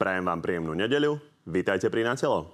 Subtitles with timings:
[0.00, 1.20] Prajem vám príjemnú nedeľu.
[1.44, 2.48] Vítajte pri Natelo.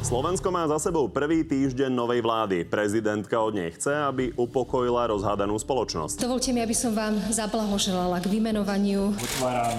[0.00, 2.64] Slovensko má za sebou prvý týždeň novej vlády.
[2.64, 6.24] Prezidentka od nej chce, aby upokojila rozhádanú spoločnosť.
[6.24, 9.12] Dovolte mi, aby som vám zablahoželala k vymenovaniu.
[9.12, 9.76] Otváram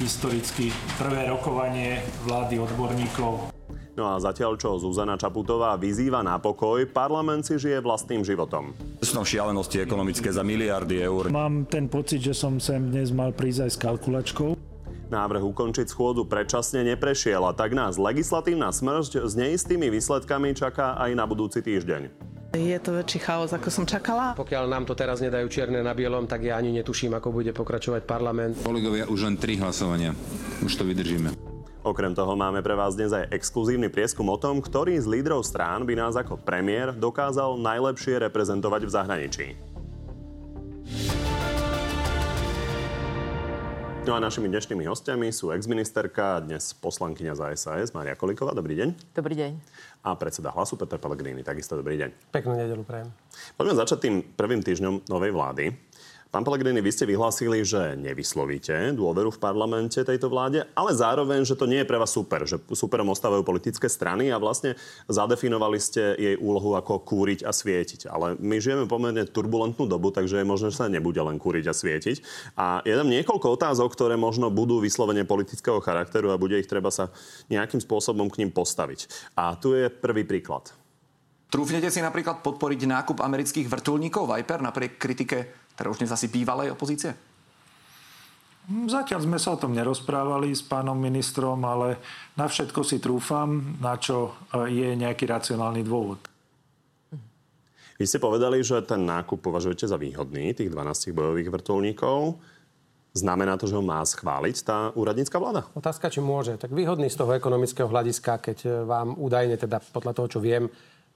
[0.00, 3.52] historicky prvé rokovanie vlády odborníkov.
[3.92, 8.72] No a zatiaľ, čo Zuzana Čaputová vyzýva na pokoj, parlament si žije vlastným životom.
[9.04, 11.28] Sú šialenosti ekonomické za miliardy eur.
[11.28, 14.50] Mám ten pocit, že som sem dnes mal prísť aj s kalkulačkou.
[15.12, 21.12] Návrh ukončiť schôdzu predčasne neprešiel a tak nás legislatívna smršť s neistými výsledkami čaká aj
[21.12, 22.31] na budúci týždeň.
[22.52, 24.36] Je to väčší chaos, ako som čakala.
[24.36, 28.04] Pokiaľ nám to teraz nedajú čierne na bielom, tak ja ani netuším, ako bude pokračovať
[28.04, 28.60] parlament.
[28.60, 30.12] Kolegovia, už len tri hlasovania.
[30.60, 31.32] Už to vydržíme.
[31.80, 35.88] Okrem toho máme pre vás dnes aj exkluzívny prieskum o tom, ktorý z lídrov strán
[35.88, 39.71] by nás ako premiér dokázal najlepšie reprezentovať v zahraničí.
[44.02, 48.50] No a našimi dnešnými hostiami sú exministerka, dnes poslankyňa za SAS, Maria Koliková.
[48.50, 49.14] Dobrý deň.
[49.14, 49.52] Dobrý deň.
[50.02, 51.46] A predseda hlasu Peter Pellegrini.
[51.46, 52.34] Takisto dobrý deň.
[52.34, 53.14] Peknú nedelu prajem.
[53.54, 55.70] Poďme začať tým prvým týždňom novej vlády.
[56.32, 61.52] Pán Pellegrini, vy ste vyhlásili, že nevyslovíte dôveru v parlamente tejto vláde, ale zároveň, že
[61.52, 64.72] to nie je pre vás super, že superom ostávajú politické strany a vlastne
[65.12, 68.08] zadefinovali ste jej úlohu ako kúriť a svietiť.
[68.08, 71.76] Ale my žijeme pomerne turbulentnú dobu, takže je možné, že sa nebude len kúriť a
[71.76, 72.16] svietiť.
[72.56, 76.88] A je tam niekoľko otázok, ktoré možno budú vyslovene politického charakteru a bude ich treba
[76.88, 77.12] sa
[77.52, 79.36] nejakým spôsobom k ním postaviť.
[79.36, 80.72] A tu je prvý príklad.
[81.52, 86.72] Trúfnete si napríklad podporiť nákup amerických vrtulníkov Viper napriek kritike teda už dnes asi bývalej
[86.72, 87.12] opozície?
[88.70, 91.98] Hm, zatiaľ sme sa o tom nerozprávali s pánom ministrom, ale
[92.38, 96.22] na všetko si trúfam, na čo e, je nejaký racionálny dôvod.
[97.98, 102.38] Vy ste povedali, že ten nákup považujete za výhodný, tých 12 bojových vrtulníkov.
[103.12, 105.68] Znamená to, že ho má schváliť tá úradnícka vláda?
[105.76, 106.56] Otázka, či môže.
[106.56, 110.70] Tak výhodný z toho ekonomického hľadiska, keď e, vám údajne, teda podľa toho, čo viem,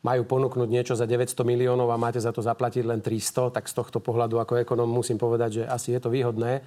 [0.05, 3.75] majú ponúknuť niečo za 900 miliónov a máte za to zaplatiť len 300, tak z
[3.75, 6.61] tohto pohľadu ako ekonom musím povedať, že asi je to výhodné.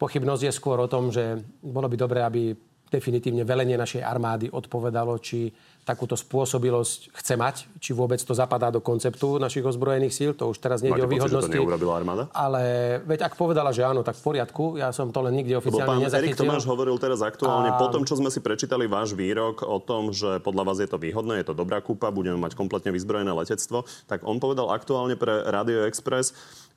[0.00, 2.56] Pochybnosť je skôr o tom, že bolo by dobré, aby
[2.92, 5.50] definitívne velenie našej armády odpovedalo, či
[5.84, 10.30] takúto spôsobilosť chce mať, či vôbec to zapadá do konceptu našich ozbrojených síl.
[10.32, 11.44] To už teraz nejde o výhodnosti.
[11.44, 12.22] Pocit, že to neurobila armáda?
[12.32, 12.62] Ale
[13.04, 14.80] veď ak povedala, že áno, tak v poriadku.
[14.80, 16.32] Ja som to len nikde oficiálne Lebo pán nezachytil.
[16.32, 17.76] Erik Tomáš hovoril teraz aktuálne, a...
[17.76, 20.96] po tom, čo sme si prečítali váš výrok o tom, že podľa vás je to
[20.96, 25.44] výhodné, je to dobrá kúpa, budeme mať kompletne vyzbrojené letectvo, tak on povedal aktuálne pre
[25.52, 26.32] Radio Express,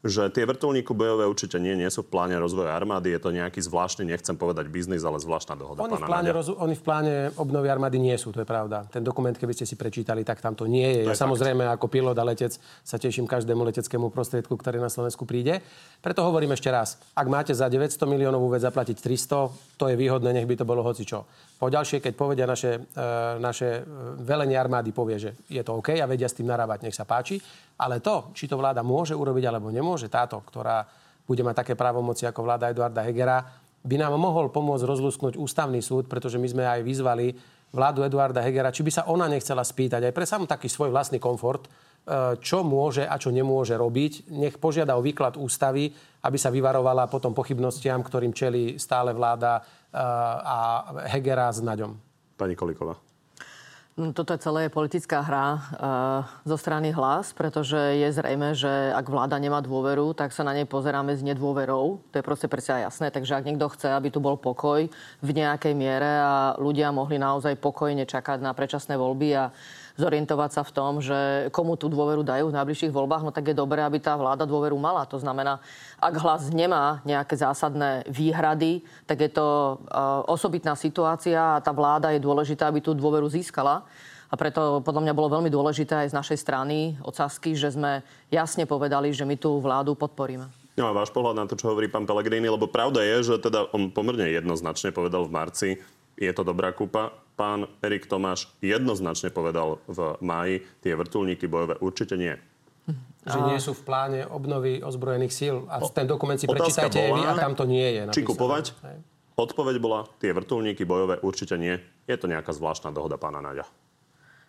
[0.08, 3.60] že tie vrtulníky bojové určite nie, nie sú v pláne rozvoja armády, je to nejaký
[3.60, 5.84] zvláštny, nechcem povedať biznis, ale zvláštna dohoda.
[5.84, 8.88] Oni v, pláne roz, oni v pláne obnovy armády nie sú, to je pravda.
[8.88, 11.02] Ten dokument, keby ste si prečítali, tak tam to nie je.
[11.06, 11.76] To ja je samozrejme fakt.
[11.78, 15.60] ako pilot a letec sa teším každému leteckému prostriedku, ktorý na Slovensku príde.
[16.08, 20.32] Preto hovorím ešte raz, ak máte za 900 miliónov vec zaplatiť 300, to je výhodné,
[20.32, 21.28] nech by to bolo hocičo.
[21.60, 23.12] Po ďalšie, keď povedia naše, e,
[23.44, 26.96] naše e, velenie armády, povie, že je to OK a vedia s tým narábať, nech
[26.96, 27.44] sa páči.
[27.84, 30.88] Ale to, či to vláda môže urobiť alebo nemôže, táto, ktorá
[31.28, 33.44] bude mať také právomoci ako vláda Eduarda Hegera,
[33.84, 37.36] by nám mohol pomôcť rozlusknúť ústavný súd, pretože my sme aj vyzvali
[37.76, 41.20] vládu Eduarda Hegera, či by sa ona nechcela spýtať aj pre sám taký svoj vlastný
[41.20, 41.68] komfort,
[42.40, 44.32] čo môže a čo nemôže robiť.
[44.32, 45.92] Nech požiada o výklad ústavy,
[46.24, 49.60] aby sa vyvarovala potom pochybnostiam, ktorým čeli stále vláda
[50.44, 50.58] a
[51.12, 52.00] Hegera s Naďom.
[52.40, 53.08] Pani Koliková.
[53.98, 55.60] No, toto je celé politická hra e,
[56.46, 60.70] zo strany hlas, pretože je zrejme, že ak vláda nemá dôveru, tak sa na nej
[60.70, 61.98] pozeráme s nedôverou.
[62.14, 63.10] To je proste predsa jasné.
[63.10, 64.86] Takže ak niekto chce, aby tu bol pokoj
[65.26, 69.50] v nejakej miere a ľudia mohli naozaj pokojne čakať na predčasné voľby a
[69.98, 73.58] zorientovať sa v tom, že komu tú dôveru dajú v najbližších voľbách, no tak je
[73.58, 75.04] dobré, aby tá vláda dôveru mala.
[75.10, 75.58] To znamená,
[75.98, 82.14] ak hlas nemá nejaké zásadné výhrady, tak je to uh, osobitná situácia a tá vláda
[82.14, 83.84] je dôležitá, aby tú dôveru získala.
[84.28, 88.68] A preto podľa mňa bolo veľmi dôležité aj z našej strany ocasky, že sme jasne
[88.68, 90.52] povedali, že my tú vládu podporíme.
[90.78, 93.72] No a váš pohľad na to, čo hovorí pán Pellegrini, lebo pravda je, že teda
[93.74, 95.70] on pomerne jednoznačne povedal v marci,
[96.20, 97.16] je to dobrá kúpa.
[97.38, 102.34] Pán Erik Tomáš jednoznačne povedal v máji, tie vrtulníky bojové určite nie.
[103.28, 105.56] Že nie sú v pláne obnovy ozbrojených síl.
[105.70, 108.18] A ten dokument si prečítajte bola, vy a tam to nie je napísané.
[108.18, 108.66] Či kupovať?
[109.38, 111.78] Odpoveď bola, tie vrtulníky bojové určite nie.
[112.10, 113.70] Je to nejaká zvláštna dohoda pána Naďa.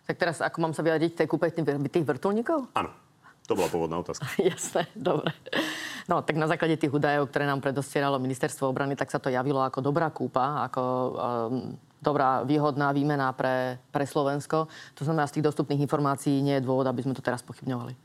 [0.09, 2.73] Tak teraz, ako mám sa vyjadriť tej kúpe tých vrtulníkov?
[2.73, 2.89] Áno.
[3.49, 4.29] To bola pôvodná otázka.
[4.53, 5.33] Jasné, dobre.
[6.05, 9.65] No, tak na základe tých údajov, ktoré nám predostieralo ministerstvo obrany, tak sa to javilo
[9.65, 14.69] ako dobrá kúpa, ako um, dobrá, výhodná výmena pre, pre Slovensko.
[14.69, 17.97] To znamená, z tých dostupných informácií nie je dôvod, aby sme to teraz pochybňovali.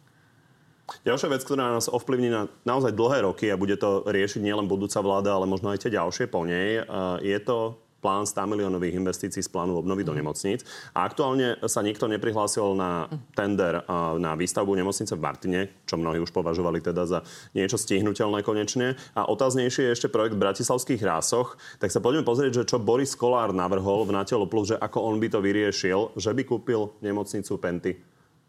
[1.05, 5.01] Ďalšia vec, ktorá nás ovplyvní na naozaj dlhé roky a bude to riešiť nielen budúca
[5.01, 6.85] vláda, ale možno aj tie ďalšie po nej,
[7.25, 10.21] je to plán 100 miliónových investícií z plánu obnovy do mhm.
[10.21, 10.61] nemocníc.
[10.93, 13.81] A aktuálne sa nikto neprihlásil na tender
[14.21, 17.25] na výstavbu nemocnice v Martine, čo mnohí už považovali teda za
[17.57, 19.01] niečo stihnutelné konečne.
[19.17, 21.57] A otáznejšie je ešte projekt v Bratislavských rásoch.
[21.81, 25.17] Tak sa poďme pozrieť, že čo Boris Kolár navrhol v Natelo Plus, že ako on
[25.17, 27.97] by to vyriešil, že by kúpil nemocnicu Penty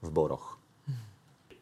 [0.04, 0.60] v Boroch.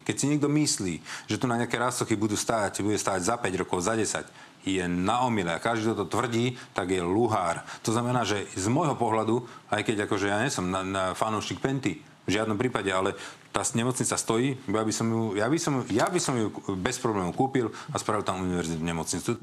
[0.04, 1.00] Keď si niekto myslí,
[1.32, 4.28] že tu na nejaké rásochy budú stáť, bude stáť za 5 rokov, za 10,
[4.64, 5.52] je na omyle.
[5.56, 7.64] A každý, kto to tvrdí, tak je luhár.
[7.84, 11.60] To znamená, že z môjho pohľadu, aj keď akože ja nie som na, na fanúšik
[11.60, 13.20] Penty, v žiadnom prípade, ale
[13.52, 16.48] tá nemocnica stojí, ja by som ju, ja by som, ja by som ju
[16.80, 19.38] bez problémov kúpil a spravil tam univerzitnú nemocnicu.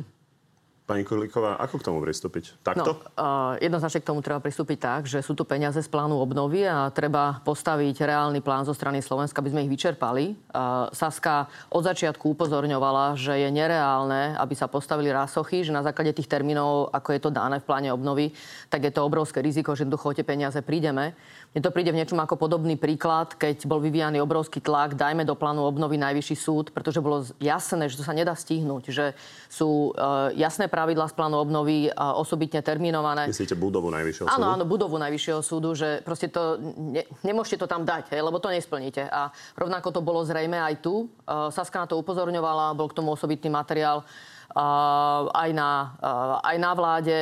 [0.91, 2.67] Pani Kulíková, ako k tomu pristúpiť?
[2.67, 2.99] Takto?
[2.99, 6.67] No, uh, jednoznačne k tomu treba pristúpiť tak, že sú tu peniaze z plánu obnovy
[6.67, 10.35] a treba postaviť reálny plán zo strany Slovenska, aby sme ich vyčerpali.
[10.51, 16.11] Uh, Saska od začiatku upozorňovala, že je nereálne, aby sa postavili rásochy, že na základe
[16.11, 18.35] tých termínov, ako je to dané v pláne obnovy,
[18.67, 21.15] tak je to obrovské riziko, že jednoducho tie peniaze prídeme.
[21.50, 25.35] Mne to príde v niečom ako podobný príklad, keď bol vyvíjaný obrovský tlak, dajme do
[25.35, 29.19] plánu obnovy najvyšší súd, pretože bolo jasné, že to sa nedá stihnúť, že
[29.50, 33.26] sú uh, jasné pravidlá z plánu obnovy uh, osobitne terminované.
[33.26, 34.38] Myslíte budovu najvyššieho súdu?
[34.38, 38.38] Áno, áno, budovu najvyššieho súdu, že proste to ne, nemôžete to tam dať, hej, lebo
[38.38, 39.11] to nesplníte.
[39.11, 41.11] A rovnako to bolo zrejme aj tu.
[41.26, 44.06] Uh, Saska na to upozorňovala, bol k tomu osobitný materiál
[44.50, 45.94] aj na,
[46.43, 47.19] aj na vláde.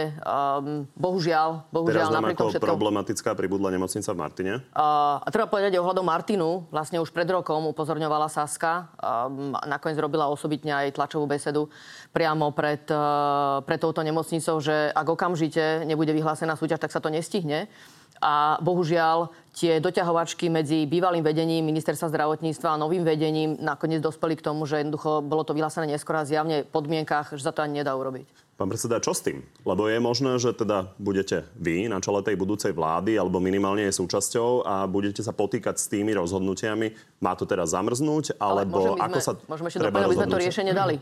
[0.97, 2.65] Bohužiaľ, bohužiaľ Teraz nám ako všetko...
[2.65, 4.55] problematická pribudla nemocnica v Martine?
[4.73, 6.65] A treba povedať ohľadom Martinu.
[6.73, 8.89] Vlastne už pred rokom upozorňovala Saska.
[9.69, 11.69] Nakoniec robila osobitne aj tlačovú besedu
[12.17, 12.89] priamo pred,
[13.65, 17.69] pred touto nemocnicou, že ak okamžite nebude vyhlásená súťaž, tak sa to nestihne
[18.23, 24.47] a bohužiaľ tie doťahovačky medzi bývalým vedením ministerstva zdravotníctva a novým vedením nakoniec dospeli k
[24.47, 27.83] tomu, že jednoducho bolo to vyhlásené neskôr a zjavne v podmienkach, že sa to ani
[27.83, 28.49] nedá urobiť.
[28.59, 29.47] Pán predseda, čo s tým?
[29.63, 33.95] Lebo je možné, že teda budete vy na čele tej budúcej vlády, alebo minimálne je
[33.95, 36.91] súčasťou a budete sa potýkať s tými rozhodnutiami.
[37.23, 40.43] Má to teraz zamrznúť, alebo Ale ako sme, sa Môžeme ešte doplniť, aby sme to
[40.43, 40.99] riešenie dali.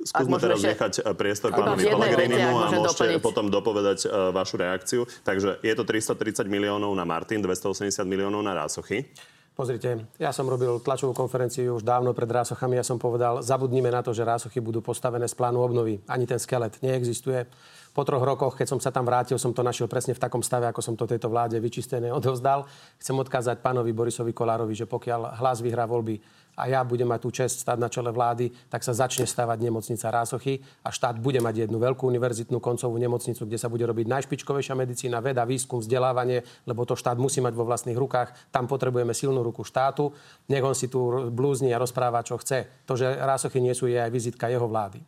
[0.00, 0.70] Skúsme teraz ešte...
[0.72, 3.20] nechať eh, priestor pánovi Pelegrinimu a môžete doplniť.
[3.20, 5.00] potom dopovedať uh, vašu reakciu.
[5.24, 9.12] Takže je to 330 miliónov na Martin, 280 miliónov na Rásochy.
[9.60, 12.80] Pozrite, ja som robil tlačovú konferenciu už dávno pred Rásochami.
[12.80, 16.00] Ja som povedal, zabudnime na to, že Rásochy budú postavené z plánu obnovy.
[16.08, 17.44] Ani ten skelet neexistuje.
[17.92, 20.64] Po troch rokoch, keď som sa tam vrátil, som to našiel presne v takom stave,
[20.64, 22.64] ako som to tejto vláde vyčistené odovzdal.
[22.96, 26.16] Chcem odkázať pánovi Borisovi Kolárovi, že pokiaľ hlas vyhrá voľby
[26.60, 30.12] a ja budem mať tú čest stať na čele vlády, tak sa začne stavať nemocnica
[30.12, 34.76] Rásochy a štát bude mať jednu veľkú univerzitnú koncovú nemocnicu, kde sa bude robiť najšpičkovejšia
[34.76, 38.52] medicína, veda, výskum, vzdelávanie, lebo to štát musí mať vo vlastných rukách.
[38.52, 40.12] Tam potrebujeme silnú ruku štátu.
[40.52, 42.84] Nech on si tu blúzni a rozpráva, čo chce.
[42.84, 45.00] To, že Rásochy nie sú, je aj vizitka jeho vlády.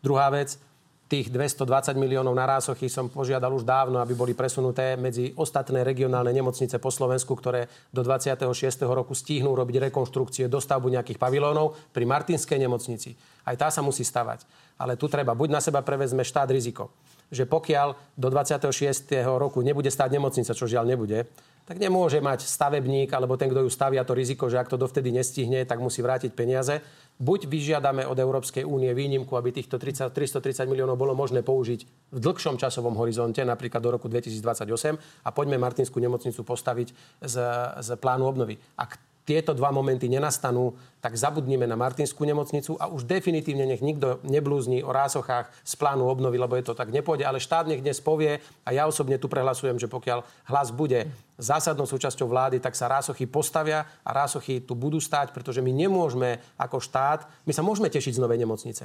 [0.00, 0.56] Druhá vec,
[1.10, 6.30] tých 220 miliónov na Rásochy som požiadal už dávno, aby boli presunuté medzi ostatné regionálne
[6.30, 8.46] nemocnice po Slovensku, ktoré do 26.
[8.86, 13.18] roku stihnú robiť rekonštrukcie, dostavbu nejakých pavilónov pri Martinskej nemocnici.
[13.42, 14.46] Aj tá sa musí stavať.
[14.78, 16.94] Ale tu treba, buď na seba prevezme štát riziko,
[17.26, 18.70] že pokiaľ do 26.
[19.26, 21.26] roku nebude stáť nemocnica, čo žiaľ nebude,
[21.66, 25.14] tak nemôže mať stavebník alebo ten, kto ju stavia to riziko, že ak to dovtedy
[25.14, 26.82] nestihne, tak musí vrátiť peniaze.
[27.20, 31.80] Buď vyžiadame od Európskej únie výnimku, aby týchto 30, 330 miliónov bolo možné použiť
[32.16, 36.88] v dlhšom časovom horizonte, napríklad do roku 2028 a poďme Martinskú nemocnicu postaviť
[37.20, 37.36] z,
[37.76, 38.56] z plánu obnovy.
[38.80, 44.20] Ak tieto dva momenty nenastanú, tak zabudnime na Martinskú nemocnicu a už definitívne nech nikto
[44.26, 47.24] neblúzni o rásochách z plánu obnovy, lebo je to tak nepôjde.
[47.24, 51.08] Ale štát nech dnes povie, a ja osobne tu prehlasujem, že pokiaľ hlas bude
[51.40, 56.42] zásadnou súčasťou vlády, tak sa rásochy postavia a rásochy tu budú stať, pretože my nemôžeme
[56.60, 58.84] ako štát, my sa môžeme tešiť z novej nemocnice,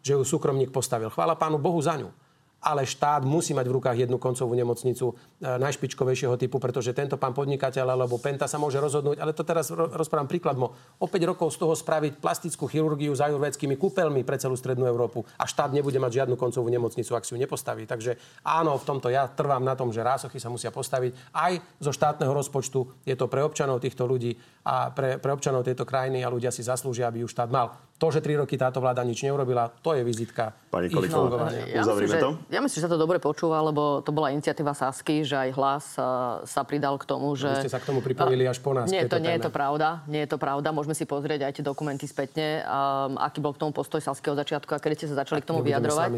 [0.00, 1.12] že ju súkromník postavil.
[1.12, 2.08] Chvála pánu Bohu za ňu
[2.60, 7.32] ale štát musí mať v rukách jednu koncovú nemocnicu e, najšpičkovejšieho typu, pretože tento pán
[7.32, 11.58] podnikateľ alebo Penta sa môže rozhodnúť, ale to teraz rozprávam príkladmo, o 5 rokov z
[11.64, 16.24] toho spraviť plastickú chirurgiu s ajurvédskými kúpeľmi pre celú Strednú Európu a štát nebude mať
[16.24, 17.88] žiadnu koncovú nemocnicu, ak si ju nepostaví.
[17.88, 21.92] Takže áno, v tomto ja trvám na tom, že rásochy sa musia postaviť aj zo
[21.96, 23.08] štátneho rozpočtu.
[23.08, 24.36] Je to pre občanov týchto ľudí
[24.68, 27.89] a pre, pre občanov tejto krajiny a ľudia si zaslúžia, aby ju štát mal.
[28.00, 31.68] To, že tri roky táto vláda nič neurobila, to je vizitka Pani fungovania.
[31.68, 35.20] Ja myslím, že, ja myslím, že sa to dobre počúva, lebo to bola iniciatíva Sasky,
[35.20, 37.52] že aj hlas sa, sa pridal k tomu, že...
[37.60, 38.88] Vy ste sa k tomu pripojili až po nás.
[38.88, 40.00] Nie, to nie je to pravda.
[40.08, 40.72] Nie je to pravda.
[40.72, 44.40] Môžeme si pozrieť aj tie dokumenty spätne, um, aký bol k tomu postoj Sasky od
[44.40, 46.08] začiatku a kedy ste sa začali k tomu vyjadrovať.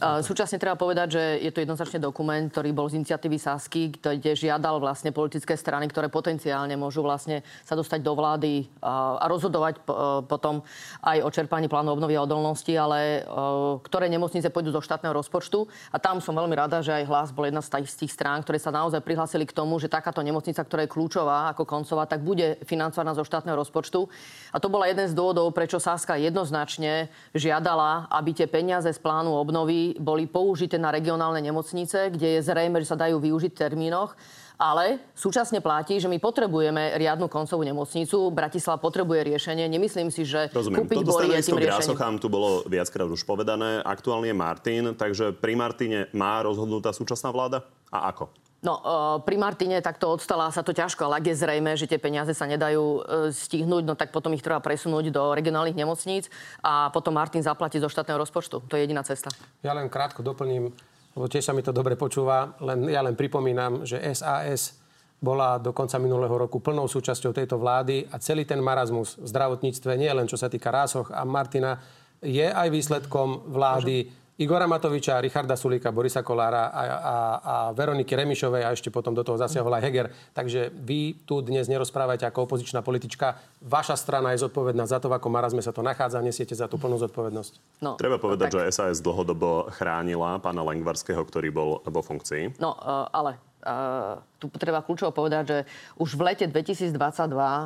[0.00, 4.32] Uh, súčasne treba povedať, že je to jednoznačne dokument, ktorý bol z iniciatívy Sasky, kde
[4.32, 9.84] žiadal vlastne politické strany, ktoré potenciálne môžu vlastne sa dostať do vlády uh, a rozhodovať
[9.84, 10.64] uh, potom
[11.04, 15.66] aj o čerpaní plánu obnovy a odolnosti, ale uh, ktoré nemocnice pôjdu zo štátneho rozpočtu.
[15.90, 18.70] A tam som veľmi rada, že aj hlas bol jedna z tých strán, ktoré sa
[18.70, 23.18] naozaj prihlásili k tomu, že takáto nemocnica, ktorá je kľúčová ako koncová, tak bude financovaná
[23.18, 24.06] zo štátneho rozpočtu.
[24.54, 29.34] A to bola jeden z dôvodov, prečo Saska jednoznačne žiadala, aby tie peniaze z plánu
[29.34, 34.14] obnovy boli použité na regionálne nemocnice, kde je zrejme, že sa dajú využiť v termínoch.
[34.56, 38.32] Ale súčasne platí, že my potrebujeme riadnu koncovú nemocnicu.
[38.32, 39.68] Bratislava potrebuje riešenie.
[39.68, 40.88] Nemyslím si, že Rozumiem.
[40.88, 42.16] kúpiť Toto bory je tým riešením.
[42.16, 43.84] Tu bolo viackrát už povedané.
[43.84, 47.68] Aktuálne je Martin, takže pri Martine má rozhodnutá súčasná vláda?
[47.92, 48.32] A ako?
[48.64, 52.00] No, uh, pri Martine takto odstala sa to ťažko, ale ak je zrejme, že tie
[52.00, 56.32] peniaze sa nedajú uh, stihnúť, no tak potom ich treba presunúť do regionálnych nemocníc
[56.64, 58.64] a potom Martin zaplatí zo štátneho rozpočtu.
[58.64, 59.28] To je jediná cesta.
[59.60, 60.72] Ja len krátko doplním,
[61.16, 62.60] lebo tiež sa mi to dobre počúva.
[62.60, 64.76] Len, ja len pripomínam, že SAS
[65.16, 69.96] bola do konca minulého roku plnou súčasťou tejto vlády a celý ten marazmus v zdravotníctve,
[69.96, 71.80] nie len čo sa týka Rásoch a Martina,
[72.20, 78.68] je aj výsledkom vlády Igora Matoviča, Richarda Sulíka, Borisa Kolára a, a, a Veroniky Remišovej
[78.68, 80.12] a ešte potom do toho zasiahol aj Heger.
[80.36, 83.40] Takže vy tu dnes nerozprávajte ako opozičná politička.
[83.64, 86.20] Vaša strana je zodpovedná za to, v akom marazme sa to nachádza.
[86.20, 87.80] Nesiete za tú plnú zodpovednosť.
[87.80, 92.60] No, Treba povedať, tak, že SAS dlhodobo chránila pána Lengvarského, ktorý bol vo funkcii.
[92.60, 95.58] No, uh, ale uh, tu treba kľúčovo povedať, že
[95.96, 96.92] už v lete 2022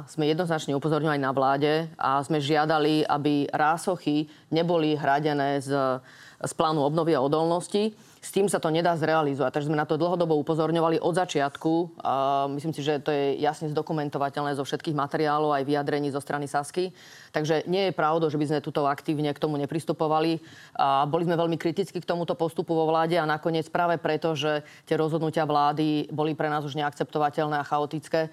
[0.07, 5.99] sme jednoznačne upozorňovali na vláde a sme žiadali, aby rásochy neboli hradené z,
[6.41, 7.93] z plánu obnovy a odolnosti.
[8.21, 9.49] S tým sa to nedá zrealizovať.
[9.49, 12.05] Takže sme na to dlhodobo upozorňovali od začiatku.
[12.05, 16.45] A myslím si, že to je jasne zdokumentovateľné zo všetkých materiálov aj vyjadrení zo strany
[16.45, 16.93] Sasky.
[17.33, 20.37] Takže nie je pravda, že by sme tuto aktívne k tomu nepristupovali.
[20.77, 24.69] A boli sme veľmi kriticky k tomuto postupu vo vláde a nakoniec práve preto, že
[24.85, 28.29] tie rozhodnutia vlády boli pre nás už neakceptovateľné a chaotické.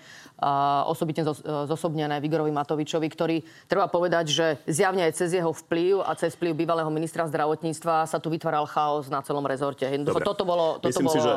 [0.86, 6.13] Osobitne zos- zosobnené Vigorovi Matovičovi, ktorý treba povedať, že zjavne aj cez jeho vplyv a
[6.13, 9.89] cez vplyv bývalého ministra zdravotníctva sa tu vytváral chaos na celom rezorte.
[9.89, 10.22] Dobre.
[10.22, 10.77] toto bolo...
[10.77, 11.32] Toto Myslím bolo si, že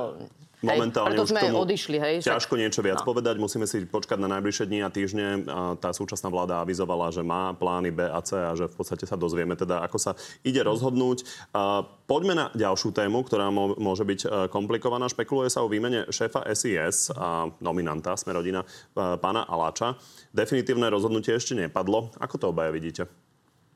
[0.62, 2.14] momentálne preto sme tomu odišli, hej.
[2.20, 3.08] však- ťažko niečo viac No.
[3.08, 3.40] povedať.
[3.40, 5.26] Musíme si počkať na najbližšie dni a týždne.
[5.48, 9.04] A Tá súčasná vláda avizovala, že má plány B a C a že v podstate
[9.08, 10.12] sa dozvieme teda, ako sa
[10.44, 11.24] ide rozhodnúť.
[11.54, 15.06] A Poďme na ďalšiu tému, ktorá môže byť e, komplikovaná.
[15.06, 19.94] Špekuluje sa o výmene šéfa SIS a nominanta sme rodina e, pána Aláča.
[20.34, 22.10] Definitívne rozhodnutie ešte nepadlo.
[22.18, 23.06] Ako to obaja vidíte?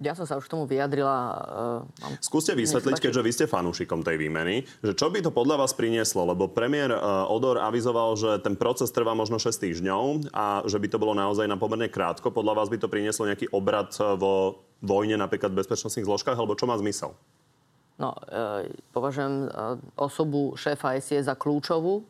[0.02, 1.18] Ja som sa už k tomu vyjadrila.
[1.86, 2.12] Uh, mám...
[2.18, 6.26] Skúste vysvetliť, keďže vy ste fanúšikom tej výmeny, že čo by to podľa vás prinieslo?
[6.26, 6.98] Lebo premiér e,
[7.30, 11.46] Odor avizoval, že ten proces trvá možno 6 týždňov a že by to bolo naozaj
[11.46, 12.34] na pomerne krátko.
[12.34, 16.58] Podľa vás by to prinieslo nejaký obrad e, vo vojne napríklad v bezpečnostných zložkách, alebo
[16.58, 17.14] čo má zmysel?
[17.94, 19.48] No, e, považujem e,
[19.94, 22.02] osobu šéfa SIE za kľúčovú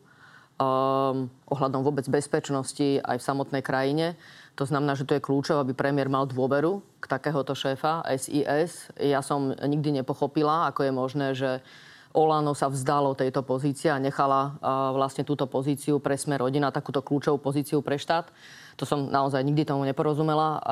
[0.59, 4.15] um, ohľadom vôbec bezpečnosti aj v samotnej krajine.
[4.55, 8.87] To znamená, že to je kľúčové, aby premiér mal dôveru k takéhoto šéfa SIS.
[8.95, 11.59] Ja som nikdy nepochopila, ako je možné, že
[12.15, 17.03] Olano sa vzdalo tejto pozície a nechala uh, vlastne túto pozíciu pre Smer rodina, takúto
[17.03, 18.31] kľúčovú pozíciu pre štát.
[18.79, 20.47] To som naozaj nikdy tomu neporozumela.
[20.59, 20.63] Uh,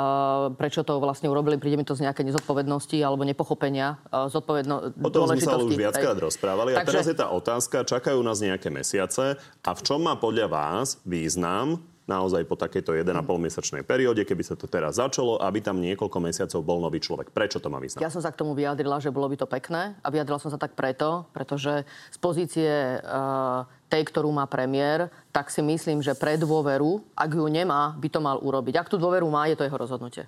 [0.56, 1.60] prečo to vlastne urobili?
[1.60, 5.76] Príde mi to z nejakej nezodpovednosti alebo nepochopenia uh, zodpovedno- O tom sme sa už
[5.76, 6.76] viackrát rozprávali.
[6.76, 10.48] A Takže- teraz je tá otázka, čakajú nás nejaké mesiace a v čom má podľa
[10.48, 15.80] vás význam naozaj po takejto 1,5 mesačnej perióde, keby sa to teraz začalo, aby tam
[15.80, 17.32] niekoľko mesiacov bol nový človek.
[17.32, 18.04] Prečo to má význam?
[18.04, 20.60] Ja som sa k tomu vyjadrila, že bolo by to pekné a vyjadrila som sa
[20.60, 26.36] tak preto, pretože z pozície uh, tej, ktorú má premiér, tak si myslím, že pre
[26.36, 28.84] dôveru, ak ju nemá, by to mal urobiť.
[28.84, 30.28] Ak tú dôveru má, je to jeho rozhodnutie.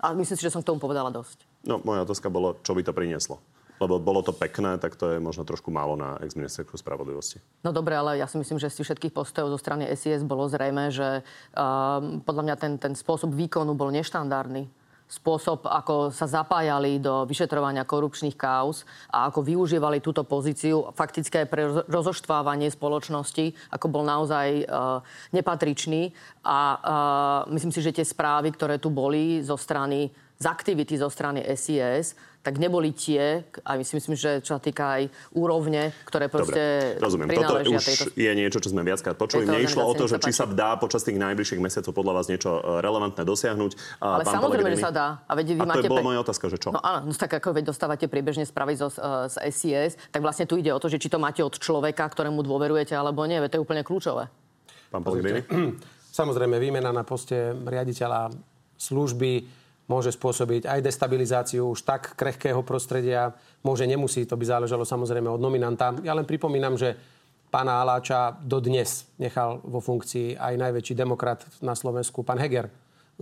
[0.00, 1.44] A myslím si, že som k tomu povedala dosť.
[1.66, 3.36] No, moja otázka bolo, čo by to prinieslo.
[3.80, 7.40] Lebo bolo to pekné, tak to je možno trošku málo na ex-ministerku spravodlivosti.
[7.64, 10.92] No dobre, ale ja si myslím, že tých všetkých postojov zo strany SIS bolo zrejme,
[10.92, 11.24] že
[11.56, 14.68] um, podľa mňa ten, ten spôsob výkonu bol neštandardný.
[15.10, 21.48] Spôsob, ako sa zapájali do vyšetrovania korupčných kauz a ako využívali túto pozíciu fakticky aj
[21.50, 25.02] pre roz- rozoštvávanie spoločnosti, ako bol naozaj uh,
[25.34, 26.14] nepatričný.
[26.46, 26.78] A uh,
[27.50, 32.16] myslím si, že tie správy, ktoré tu boli zo strany z aktivity zo strany SIS,
[32.40, 35.02] tak neboli tie, a my si myslím, že čo sa týka aj
[35.36, 37.28] úrovne, ktoré proste Dobre, rozumiem.
[37.36, 38.04] Toto už tejto...
[38.16, 39.44] je niečo, čo sme viackrát počuli.
[39.44, 42.80] Neišlo o to, že či sa dá počas tých najbližších mesiacov podľa vás niečo e,
[42.80, 44.00] relevantné dosiahnuť.
[44.00, 44.80] Ale Pán samozrejme, Pellegrini...
[44.80, 45.08] že sa dá.
[45.28, 46.72] A, veď vy a máte to je bola moja otázka, že čo?
[46.72, 50.48] No áno, no, tak ako veď dostávate priebežne správy zo, e, z SIS, tak vlastne
[50.48, 53.36] tu ide o to, že či to máte od človeka, ktorému dôverujete, alebo nie.
[53.36, 54.32] Veď to je úplne kľúčové.
[54.88, 55.44] Pán Pellegrini?
[56.20, 58.32] Samozrejme, výmena na poste riaditeľa
[58.80, 59.59] služby
[59.90, 63.34] môže spôsobiť aj destabilizáciu už tak krehkého prostredia.
[63.66, 65.98] Môže, nemusí, to by záležalo samozrejme od nominanta.
[66.06, 66.94] Ja len pripomínam, že
[67.50, 72.70] pána Aláča dodnes nechal vo funkcii aj najväčší demokrat na Slovensku, pán Heger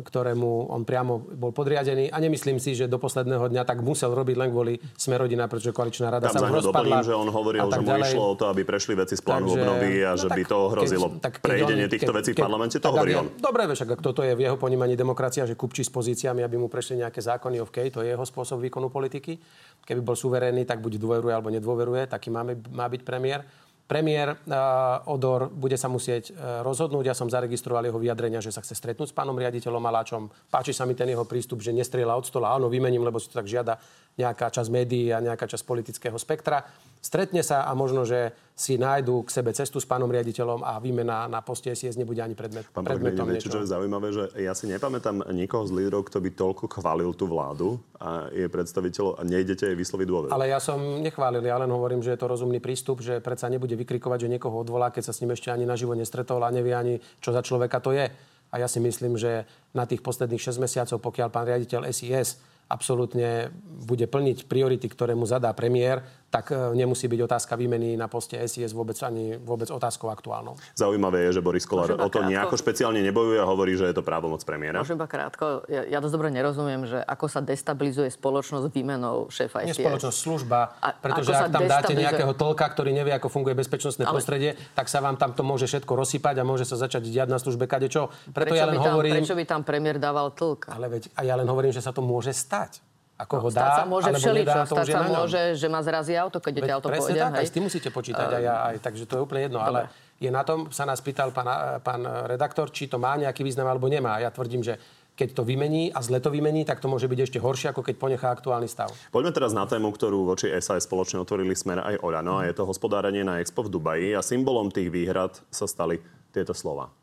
[0.03, 2.11] ktorému on priamo bol podriadený.
[2.13, 6.09] A nemyslím si, že do posledného dňa tak musel robiť len kvôli Smerodina, pretože koaličná
[6.09, 7.03] rada Tam sa rozpadla.
[7.03, 9.61] Doplním, že on hovoril, že mu išlo o to, aby prešli veci z plánu Takže,
[9.61, 12.77] obnovy a no že by to ohrozilo keď, prejdenie on, týchto vecí v parlamente.
[12.79, 13.27] To hovorí on.
[13.39, 16.67] Dobre, však ak toto je v jeho ponímaní demokracia, že kupčí s pozíciami, aby mu
[16.71, 19.39] prešli nejaké zákony, OK, to je jeho spôsob výkonu politiky.
[19.85, 23.47] Keby bol suverénny, tak buď dôveruje alebo nedôveruje, taký máme, má byť premiér.
[23.89, 27.09] Premiér uh, Odor bude sa musieť uh, rozhodnúť.
[27.09, 30.29] Ja som zaregistroval jeho vyjadrenia, že sa chce stretnúť s pánom riaditeľom Maláčom.
[30.53, 32.53] Páči sa mi ten jeho prístup, že nestrieľa od stola.
[32.53, 33.81] Áno, vymením, lebo si to tak žiada
[34.19, 36.67] nejaká časť médií a nejaká časť politického spektra.
[36.99, 41.31] Stretne sa a možno, že si nájdu k sebe cestu s pánom riaditeľom a výmena
[41.31, 43.55] na poste SIS nebude ani predmet, Pán predmetom niečo.
[43.55, 47.31] Čo je zaujímavé, že ja si nepamätám nikoho z lídrov, kto by toľko chválil tú
[47.31, 50.31] vládu a je predstaviteľ a nejdete jej vysloviť dôveru.
[50.35, 53.79] Ale ja som nechválil, ja len hovorím, že je to rozumný prístup, že predsa nebude
[53.79, 56.99] vykrikovať, že niekoho odvolá, keď sa s ním ešte ani naživo nestretol a nevie ani,
[57.23, 58.11] čo za človeka to je.
[58.51, 63.49] A ja si myslím, že na tých posledných 6 mesiacov, pokiaľ pán riaditeľ SIS absolútne
[63.85, 68.37] bude plniť priority, ktoré mu zadá premiér, tak e, nemusí byť otázka výmeny na poste
[68.37, 70.61] SIS vôbec ani vôbec otázkou aktuálnou.
[70.77, 74.05] Zaujímavé je, že Boris Kolár o to nejako špeciálne nebojuje a hovorí, že je to
[74.05, 74.85] právomoc premiéra.
[74.85, 75.65] Môžem iba krátko.
[75.73, 79.81] Ja, ja dosť dobre nerozumiem, že ako sa destabilizuje spoločnosť výmenou šéfa SIS.
[79.81, 80.61] Nie spoločnosť, služba.
[81.01, 84.13] Pretože ak tam dáte nejakého tolka, ktorý nevie, ako funguje bezpečnostné Ale...
[84.13, 87.41] prostredie, tak sa vám tam to môže všetko rozsypať a môže sa začať diať na
[87.41, 88.13] službe kadečo.
[88.37, 89.13] Preto prečo ja len tam, hovorím...
[89.17, 90.69] Prečo by tam premiér dával tlk?
[90.69, 92.88] Ale veď, a ja len hovorím, že sa to môže stať.
[93.19, 94.59] Ako no, ho dá, sa môže všeličo.
[94.71, 97.19] Stať sa môže, že ma zrazí auto, keď deti auto pôjde.
[97.19, 97.41] Tak, hej?
[97.43, 98.29] aj s tým musíte počítať.
[98.31, 99.59] Uh, aj, aj, takže to je úplne jedno.
[99.59, 99.69] Dobre.
[99.69, 99.81] Ale
[100.23, 103.91] je na tom, sa nás pýtal pán, pán redaktor, či to má nejaký význam alebo
[103.91, 104.23] nemá.
[104.23, 104.79] Ja tvrdím, že
[105.19, 107.95] keď to vymení a zle to vymení, tak to môže byť ešte horšie, ako keď
[107.99, 108.95] ponechá aktuálny stav.
[109.11, 112.63] Poďme teraz na tému, ktorú voči SAS spoločne otvorili Smer aj Orano a je to
[112.63, 115.99] hospodárenie na Expo v Dubaji a symbolom tých výhrad sa stali
[116.31, 116.95] tieto slova.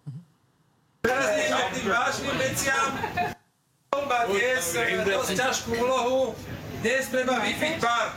[1.03, 3.34] Teraz tým vážnym veciam
[4.15, 4.63] má dnes
[5.03, 6.37] dosť ťažkú úlohu.
[6.79, 8.07] Dnes treba vyfiť pár.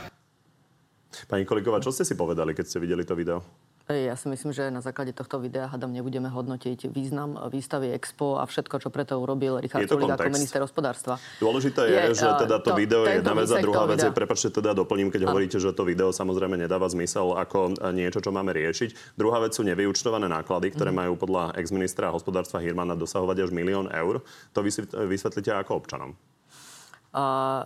[1.27, 3.41] Pani Koliková, čo ste si povedali, keď ste videli to video?
[3.89, 8.45] Ja si myslím, že na základe tohto videa hadam nebudeme hodnotiť význam výstavy Expo a
[8.45, 11.17] všetko, čo preto urobil Richard Sulik ako minister hospodárstva.
[11.41, 14.13] Dôležité je, je že teda to, to video je jedna vec a druhá vec je,
[14.13, 15.33] prepačte, teda doplním, keď a...
[15.33, 19.17] hovoríte, že to video samozrejme nedáva zmysel ako niečo, čo máme riešiť.
[19.17, 20.97] Druhá vec sú nevyučtované náklady, ktoré mm.
[21.01, 24.21] majú podľa ex-ministra hospodárstva Hirmana dosahovať až milión eur.
[24.53, 24.61] To
[25.09, 26.13] vysvetlíte ako občanom.
[27.09, 27.65] Uh,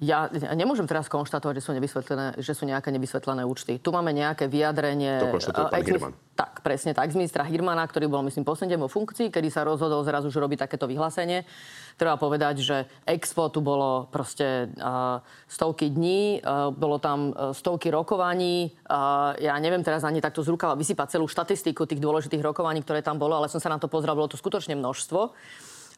[0.00, 3.80] ja nemôžem teraz konštatovať, že sú, nevysvetlené, že sú nejaké nevysvetlené účty.
[3.80, 5.20] Tu máme nejaké vyjadrenie...
[5.24, 6.12] To konštatuje pán Hirman.
[6.36, 7.08] Tak, presne tak.
[7.08, 10.60] Z ministra Hirmana, ktorý bol, myslím, posledne vo funkcii, kedy sa rozhodol zrazu, že robí
[10.60, 11.48] takéto vyhlásenie.
[11.96, 12.76] Treba povedať, že
[13.08, 18.68] Expo tu bolo proste uh, stovky dní, uh, bolo tam stovky rokovaní.
[18.84, 23.00] Uh, ja neviem teraz ani takto z rukava vysypať celú štatistiku tých dôležitých rokovaní, ktoré
[23.00, 25.32] tam bolo, ale som sa na to pozrel, bolo to skutočne množstvo.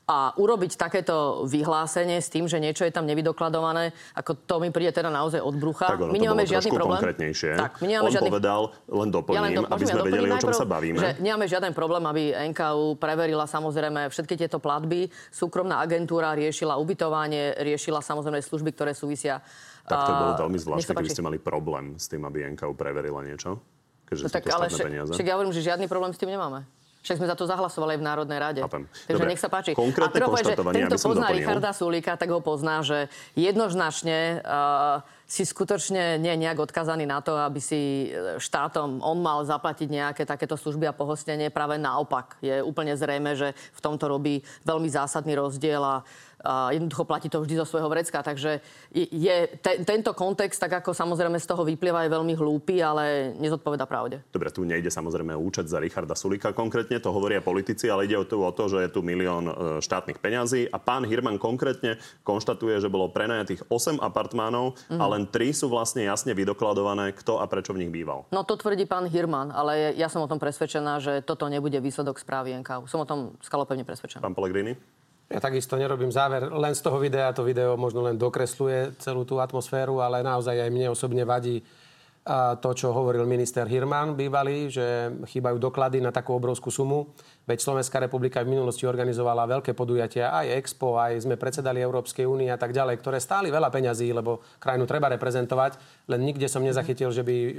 [0.08, 4.96] A urobiť takéto vyhlásenie s tým, že niečo je tam nevydokladované, ako to mi príde
[4.96, 5.84] teda naozaj od brucha.
[5.84, 7.00] Tak ono my nemáme žiadny problém.
[7.04, 7.50] Konkrétnejšie.
[7.60, 8.30] Tak, my nemáme On žiadny...
[8.32, 9.62] povedal, len doplním, ja len do...
[9.68, 10.96] aby sme ja vedeli, o čom sa bavíme.
[10.96, 15.12] Že nemáme žiaden problém, aby NKU preverila samozrejme všetky tieto platby.
[15.28, 19.44] Súkromná agentúra riešila ubytovanie, riešila samozrejme služby, ktoré súvisia
[19.88, 23.56] tak to bolo veľmi zvláštne, keby ste mali problém s tým, aby NKU preverila niečo.
[24.04, 26.64] Keďže no, tak, ale však ja hovorím, že žiadny problém s tým nemáme.
[27.08, 28.60] Však sme za to zahlasovali aj v Národnej rade.
[28.60, 28.84] Chápem.
[28.84, 29.32] Takže Dobre.
[29.32, 29.72] nech sa páči.
[29.72, 31.40] Konkrétne a povedať, že tento pozná doplnil.
[31.40, 37.20] Richarda Sulíka, tak ho pozná, že jednoznačne uh, si skutočne nie je nejak odkazaný na
[37.20, 41.52] to, aby si e, štátom on mal zaplatiť nejaké takéto služby a pohostenie.
[41.52, 42.40] Práve naopak.
[42.40, 46.00] Je úplne zrejme, že v tomto robí veľmi zásadný rozdiel a
[46.46, 48.22] jednoducho platí to vždy zo svojho vrecka.
[48.22, 48.60] Takže
[48.94, 53.84] je, te, tento kontext, tak ako samozrejme z toho vyplýva, je veľmi hlúpy, ale nezodpoveda
[53.90, 54.22] pravde.
[54.30, 58.18] Dobre, tu nejde samozrejme o účet za Richarda Sulika konkrétne, to hovoria politici, ale ide
[58.18, 61.98] o to, o to že je tu milión e, štátnych peňazí a pán Hirman konkrétne
[62.22, 64.98] konštatuje, že bolo prenajatých 8 apartmánov mm.
[65.00, 68.28] a len 3 sú vlastne jasne vydokladované, kto a prečo v nich býval.
[68.30, 72.20] No to tvrdí pán Hirman, ale ja som o tom presvedčená, že toto nebude výsledok
[72.20, 72.86] správy NKU.
[72.86, 74.22] Som o tom skalopevne presvedčená.
[74.22, 74.76] Pán Pellegrini?
[75.28, 77.36] Ja takisto nerobím záver len z toho videa.
[77.36, 81.60] To video možno len dokresluje celú tú atmosféru, ale naozaj aj mne osobne vadí
[82.60, 87.12] to, čo hovoril minister Hirman bývalý, že chýbajú doklady na takú obrovskú sumu.
[87.48, 92.52] Veď Slovenská republika v minulosti organizovala veľké podujatia, aj Expo, aj sme predsedali Európskej únie
[92.52, 96.04] a tak ďalej, ktoré stáli veľa peňazí, lebo krajinu treba reprezentovať.
[96.12, 97.52] Len nikde som nezachytil, že by e,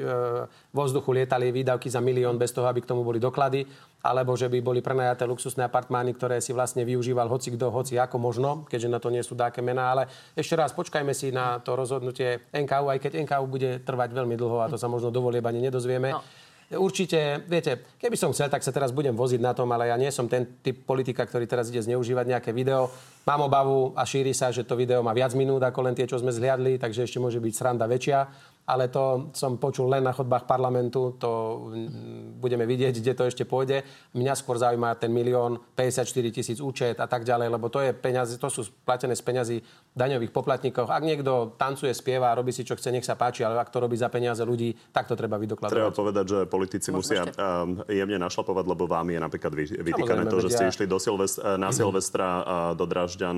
[0.70, 3.66] vo vzduchu lietali výdavky za milión bez toho, aby k tomu boli doklady,
[4.06, 8.22] alebo že by boli prenajaté luxusné apartmány, ktoré si vlastne využíval hoci kto, hoci ako
[8.22, 9.98] možno, keďže na to nie sú dáke mená.
[9.98, 10.06] Ale
[10.38, 14.62] ešte raz počkajme si na to rozhodnutie NKU, aj keď NKU bude trvať veľmi dlho
[14.62, 16.14] a to sa možno dovolie ani nedozvieme.
[16.14, 16.22] No.
[16.70, 20.14] Určite, viete, keby som chcel, tak sa teraz budem voziť na tom, ale ja nie
[20.14, 22.94] som ten typ politika, ktorý teraz ide zneužívať nejaké video.
[23.26, 26.22] Mám obavu a šíri sa, že to video má viac minút ako len tie, čo
[26.22, 28.30] sme zhliadli, takže ešte môže byť sranda väčšia
[28.70, 31.30] ale to som počul len na chodbách parlamentu, to
[31.74, 33.82] mm, budeme vidieť, kde to ešte pôjde.
[34.14, 38.38] Mňa skôr zaujíma ten milión 54 tisíc účet a tak ďalej, lebo to, je peniaze,
[38.38, 39.58] to sú platené z peňazí
[39.98, 40.86] daňových poplatníkov.
[40.86, 43.98] Ak niekto tancuje, spieva, robí si čo chce, nech sa páči, ale ak to robí
[43.98, 45.74] za peniaze ľudí, tak to treba vydokladovať.
[45.74, 47.42] Treba povedať, že politici Môžeme musia ešte?
[47.90, 49.52] jemne našlapovať, lebo vám je napríklad
[49.82, 52.46] vytýkané to, že ste išli do Silvest- na Silvestra
[52.78, 53.38] do Dražďan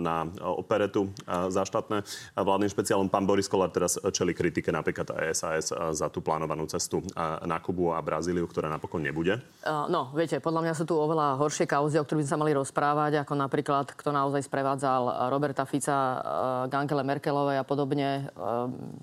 [0.00, 2.02] na operetu za štátne
[2.34, 3.06] vládnym špeciálom.
[3.06, 7.04] Pán Boris Kolár teraz čeli kritike napríklad SAS za tú plánovanú cestu
[7.44, 9.36] na Kubu a Brazíliu, ktorá napokon nebude?
[9.68, 13.20] No, viete, podľa mňa sú tu oveľa horšie kauzy, o ktorých by sa mali rozprávať,
[13.22, 16.18] ako napríklad, kto naozaj sprevádzal Roberta Fica
[16.66, 18.32] k Angele Merkelovej a podobne.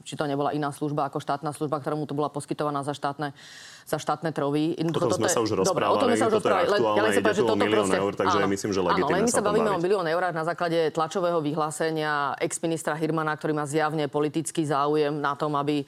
[0.02, 3.38] Či to nebola iná služba ako štátna služba, ktorá mu to bola poskytovaná za štátne
[3.89, 4.78] za štátne trovy.
[4.93, 6.69] Toto, toto sme sa už rozprávali, Dobre, o tom sme sa už rozprávali.
[6.69, 7.97] Len, ja len sa že toto proste...
[7.97, 10.45] Eur, takže áno, myslím, že legitimne áno, len my sa bavíme o milión eur na
[10.45, 15.84] základe tlačového vyhlásenia ex-ministra Hirmana, ktorý má zjavne politický záujem na tom, aby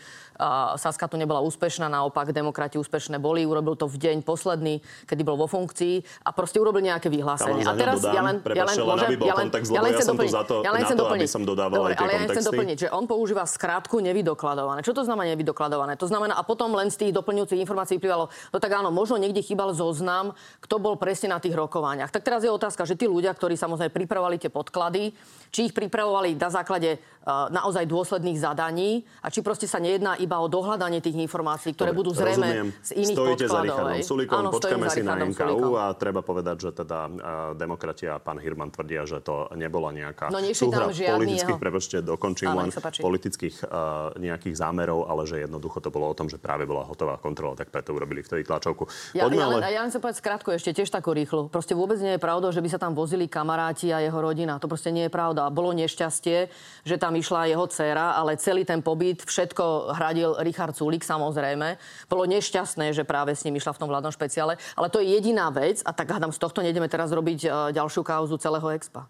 [0.81, 3.45] Saska tu nebola úspešná, naopak demokrati úspešné boli.
[3.45, 7.61] Urobil to v deň posledný, kedy bol vo funkcii a proste urobil nejaké vyhlásenie.
[7.61, 10.43] A teraz dodám, ja len, ja len, môžem, ja len, ja len chcem doplniť, za
[10.47, 11.29] to, ja len chcem to, doplniť.
[11.29, 14.81] som dodával Dobre, ale ja chcem doplniť, že on používa skrátku nevydokladované.
[14.81, 15.93] Čo to znamená nevydokladované?
[16.01, 19.43] To znamená, a potom len z tých doplňujúcich informácií vyplývalo, no tak áno, možno niekde
[19.43, 22.13] chýbal zoznam, kto bol presne na tých rokovaniach.
[22.13, 25.11] Tak teraz je otázka, že tí ľudia, ktorí samozrejme pripravovali tie podklady,
[25.51, 30.39] či ich pripravovali na základe uh, naozaj dôsledných zadaní a či proste sa nejedná iba
[30.39, 32.67] o dohľadanie tých informácií, ktoré Dobre, budú zrejme rozumiem.
[32.79, 33.99] z iných Stojíte podkladov.
[33.99, 37.15] za Richardom počkáme si na NKU a treba povedať, že teda uh,
[37.57, 41.63] demokrati a pán Hirman tvrdia, že to nebola nejaká no, súhra politických, jeho...
[41.63, 42.69] prepočte, dokončím len
[43.01, 47.19] politických uh, nejakých zámerov, ale že jednoducho to bolo o tom, že práve bola hotová
[47.19, 48.85] kontrola, tak preto urobili vtedy tlačovku.
[49.17, 49.63] Ja, ja, ale...
[49.71, 51.47] ja len sa povedať skrátko ešte, tiež takú rýchlo.
[51.47, 54.59] Proste vôbec nie je pravda, že by sa tam vozili kamaráti a jeho rodina.
[54.59, 55.53] To proste nie je pravda pravda.
[55.53, 56.51] Bolo nešťastie,
[56.83, 61.79] že tam išla jeho dcéra, ale celý ten pobyt, všetko hradil Richard Sulik samozrejme.
[62.11, 64.59] Bolo nešťastné, že práve s ním išla v tom vládnom špeciále.
[64.75, 68.01] Ale to je jediná vec a tak hádam, z tohto nejdeme teraz robiť e, ďalšiu
[68.03, 69.07] kauzu celého expa.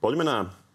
[0.00, 0.65] Poďme na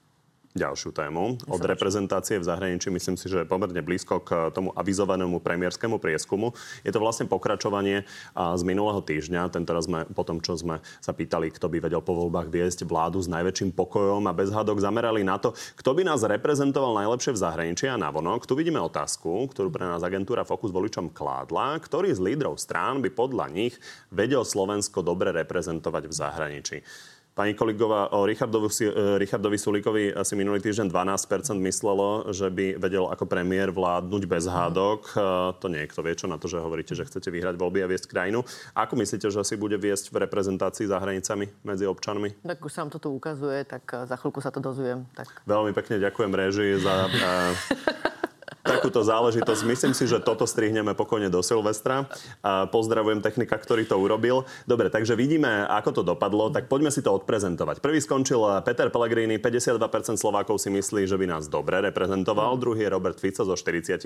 [0.52, 1.40] ďalšiu tému.
[1.48, 6.52] Od reprezentácie v zahraničí myslím si, že je pomerne blízko k tomu avizovanému premiérskému prieskumu.
[6.84, 8.04] Je to vlastne pokračovanie
[8.36, 9.48] z minulého týždňa.
[9.48, 12.84] Tento raz sme po tom, čo sme sa pýtali, kto by vedel po voľbách viesť
[12.84, 17.32] vládu s najväčším pokojom a bez hádok zamerali na to, kto by nás reprezentoval najlepšie
[17.32, 18.44] v zahraničí a navonok.
[18.44, 21.80] Tu vidíme otázku, ktorú pre nás agentúra Focus voličom kládla.
[21.80, 23.80] Ktorý z lídrov strán by podľa nich
[24.12, 26.78] vedel Slovensko dobre reprezentovať v zahraničí?
[27.32, 33.08] Pani Koligová, o Richardovi, e, Richardovi Sulíkovi asi minulý týždeň 12% myslelo, že by vedel
[33.08, 35.16] ako premiér vládnuť bez hádok.
[35.16, 35.16] E,
[35.56, 38.44] to niekto vie, čo na to, že hovoríte, že chcete vyhrať voľby a viesť krajinu.
[38.76, 42.44] Ako myslíte, že si bude viesť v reprezentácii za hranicami medzi občanmi?
[42.44, 45.08] Tak už sa vám to tu ukazuje, tak e, za chvíľku sa to dozviem.
[45.16, 45.48] Tak...
[45.48, 47.08] Veľmi pekne ďakujem režii za
[48.82, 49.62] takúto záležitosť.
[49.70, 52.10] Myslím si, že toto strihneme pokojne do Silvestra.
[52.42, 54.50] A pozdravujem technika, ktorý to urobil.
[54.66, 56.50] Dobre, takže vidíme, ako to dopadlo.
[56.50, 57.78] Tak poďme si to odprezentovať.
[57.78, 62.58] Prvý skončil Peter Pellegrini, 52% Slovákov si myslí, že by nás dobre reprezentoval.
[62.58, 64.02] Druhý je Robert Fico so 40%.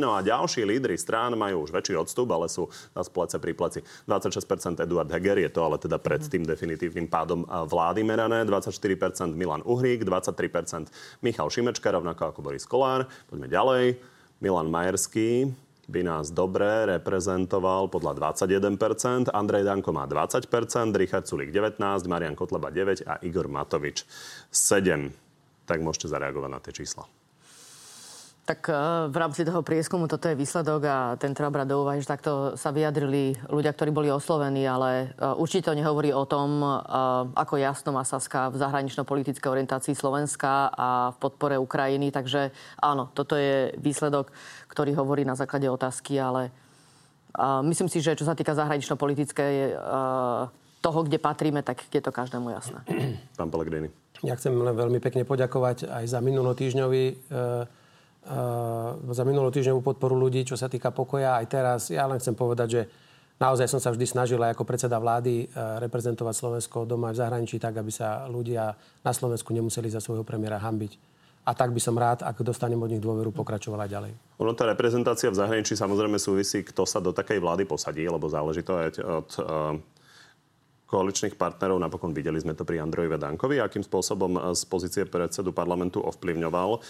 [0.00, 3.84] No a ďalší lídry strán majú už väčší odstup, ale sú na plece pri pleci.
[4.08, 8.48] 26% Eduard Heger, je to ale teda pred tým definitívnym pádom vlády merané.
[8.48, 10.88] 24% Milan Uhrík, 23%
[11.20, 13.04] Michal Šimečka, rovnako ako Boris Kolár.
[13.28, 13.89] Poďme ďalej.
[14.40, 15.52] Milan Majerský
[15.90, 20.48] by nás dobre reprezentoval podľa 21%, Andrej Danko má 20%,
[20.96, 21.76] Richard Sulik 19%,
[22.08, 24.08] Marian Kotleba 9% a Igor Matovič
[24.48, 25.12] 7%.
[25.68, 27.19] Tak môžete zareagovať na tie čísla.
[28.50, 28.74] Tak e,
[29.06, 32.58] v rámci toho prieskumu toto je výsledok a ten treba brať do úvahy, že takto
[32.58, 36.66] sa vyjadrili ľudia, ktorí boli oslovení, ale e, určite to nehovorí o tom, e,
[37.38, 42.10] ako jasno má Saska v zahranično-politickej orientácii Slovenska a v podpore Ukrajiny.
[42.10, 42.50] Takže
[42.82, 44.34] áno, toto je výsledok,
[44.66, 46.50] ktorý hovorí na základe otázky, ale
[47.62, 49.78] myslím si, že čo sa týka zahranično-politickej
[50.82, 52.82] toho, kde patríme, tak je to každému jasné.
[53.38, 53.94] Pán Pellegrini.
[54.26, 57.30] Ja chcem len veľmi pekne poďakovať aj za minulotýžňový
[58.22, 61.40] e, e, za minulotýždňovú podporu ľudí, čo sa týka pokoja.
[61.40, 62.82] Aj teraz ja len chcem povedať, že
[63.40, 67.20] naozaj som sa vždy snažil aj ako predseda vlády e, reprezentovať Slovensko doma aj v
[67.24, 71.10] zahraničí tak, aby sa ľudia na Slovensku nemuseli za svojho premiéra hambiť.
[71.40, 74.12] A tak by som rád, ak dostanem od nich dôveru, pokračovala ďalej.
[74.44, 78.60] Ono tá reprezentácia v zahraničí samozrejme súvisí, kto sa do takej vlády posadí, lebo záleží
[78.60, 79.46] to aj od uh,
[80.90, 81.78] koaličných partnerov.
[81.78, 86.82] Napokon videli sme to pri Androji Vedankovi, akým spôsobom e, z pozície predsedu parlamentu ovplyvňoval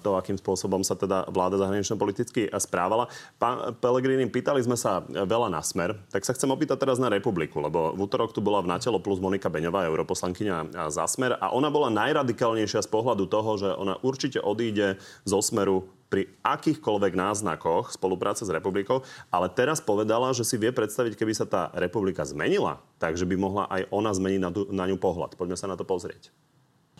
[0.00, 3.10] to, akým spôsobom sa teda vláda zahranično-politicky správala.
[3.36, 7.60] Pán Pelegrini, pýtali sme sa veľa na smer, tak sa chcem opýtať teraz na republiku,
[7.60, 11.68] lebo v útorok tu bola v Natelo plus Monika Beňová, europoslankyňa za smer a ona
[11.68, 14.96] bola najradikálnejšia z pohľadu toho, že ona určite odíde
[15.26, 21.18] zo smeru pri akýchkoľvek náznakoch spolupráce s republikou, ale teraz povedala, že si vie predstaviť,
[21.18, 25.34] keby sa tá republika zmenila, takže by mohla aj ona zmeniť na, na ňu pohľad.
[25.34, 26.30] Poďme sa na to pozrieť.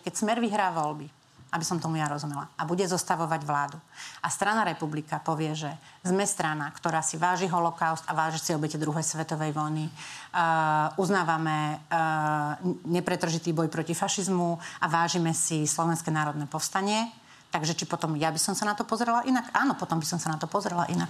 [0.03, 1.07] Keď Smer vyhrá voľby,
[1.47, 3.79] aby som tomu ja rozumela, a bude zostavovať vládu.
[4.19, 5.71] A strana republika povie, že
[6.03, 9.87] sme strana, ktorá si váži holokaust a váži si obete druhej svetovej vojny.
[9.87, 17.07] Uh, uznávame uh, nepretržitý boj proti fašizmu a vážime si Slovenské národné povstanie
[17.51, 19.49] Takže či potom ja by som sa na to pozrela inak?
[19.55, 21.09] Áno, potom by som sa na to pozrela inak.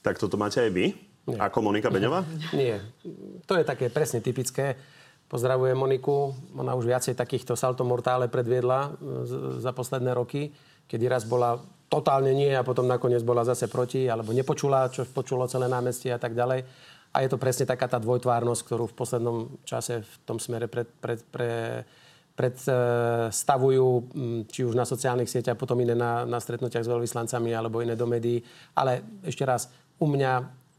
[0.00, 0.96] Tak toto máte aj vy?
[1.28, 1.36] Nie.
[1.36, 2.24] Ako Monika Beňová?
[2.56, 2.80] Nie.
[3.44, 4.80] To je také presne typické.
[5.30, 6.34] Pozdravujem Moniku.
[6.56, 8.98] Ona už viacej takýchto salto mortále predviedla
[9.62, 10.50] za posledné roky,
[10.90, 15.46] kedy raz bola totálne nie a potom nakoniec bola zase proti, alebo nepočula, čo počulo
[15.46, 16.66] celé námestie a tak ďalej.
[17.10, 20.86] A je to presne taká tá dvojtvárnosť, ktorú v poslednom čase v tom smere pre,
[20.86, 21.50] pre, pre,
[22.40, 23.86] predstavujú,
[24.48, 28.08] či už na sociálnych sieťach, potom iné na, na stretnutiach s veľvyslancami alebo iné do
[28.08, 28.40] médií.
[28.72, 29.68] Ale ešte raz,
[30.00, 30.32] u mňa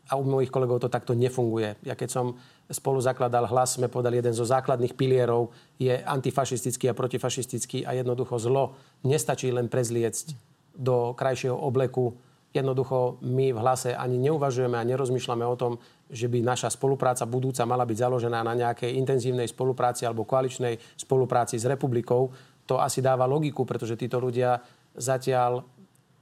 [0.09, 1.77] a u mojich kolegov to takto nefunguje.
[1.85, 2.25] Ja keď som
[2.67, 8.41] spolu zakladal hlas, sme povedali, jeden zo základných pilierov je antifašistický a protifašistický a jednoducho
[8.41, 10.33] zlo nestačí len prezliecť
[10.75, 12.17] do krajšieho obleku.
[12.51, 15.73] Jednoducho my v hlase ani neuvažujeme a nerozmýšľame o tom,
[16.11, 21.55] že by naša spolupráca budúca mala byť založená na nejakej intenzívnej spolupráci alebo koaličnej spolupráci
[21.55, 22.27] s republikou,
[22.67, 24.59] to asi dáva logiku, pretože títo ľudia
[24.95, 25.63] zatiaľ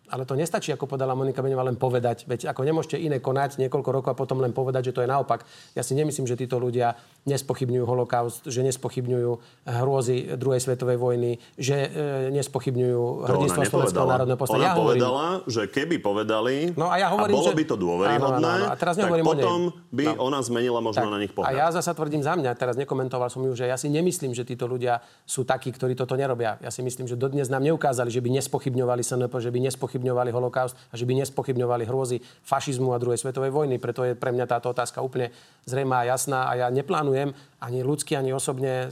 [0.09, 2.25] ale to nestačí, ako povedala Monika Beňová, len povedať.
[2.25, 5.45] Veď ako nemôžete iné konať niekoľko rokov a potom len povedať, že to je naopak.
[5.77, 6.97] Ja si nemyslím, že títo ľudia
[7.29, 9.31] nespochybňujú holokaust, že nespochybňujú
[9.69, 14.73] hrôzy druhej svetovej vojny, že e, nespochybňujú hrdinstvo Slovenského národného povstania.
[14.73, 17.57] Ona ja povedala, hovorím, že keby povedali no a, ja hovorím, a bolo že...
[17.57, 18.73] by to dôveryhodné, áno, áno, áno.
[18.73, 19.59] A teraz tak potom
[19.93, 20.25] by no.
[20.25, 21.53] ona zmenila možno tak, na nich pohľad.
[21.53, 24.41] A ja zasa tvrdím za mňa, teraz nekomentoval som ju, že ja si nemyslím, že
[24.47, 26.57] títo ľudia sú takí, ktorí toto nerobia.
[26.65, 30.31] Ja si myslím, že dodnes nám neukázali, že by nespochybňovali SNP, že by nespochybňovali nespochybňovali
[30.31, 33.75] holokaust a že by nespochybňovali hrôzy fašizmu a druhej svetovej vojny.
[33.77, 35.35] Preto je pre mňa táto otázka úplne
[35.67, 38.87] zrejmá a jasná a ja neplánujem ani ľudsky, ani osobne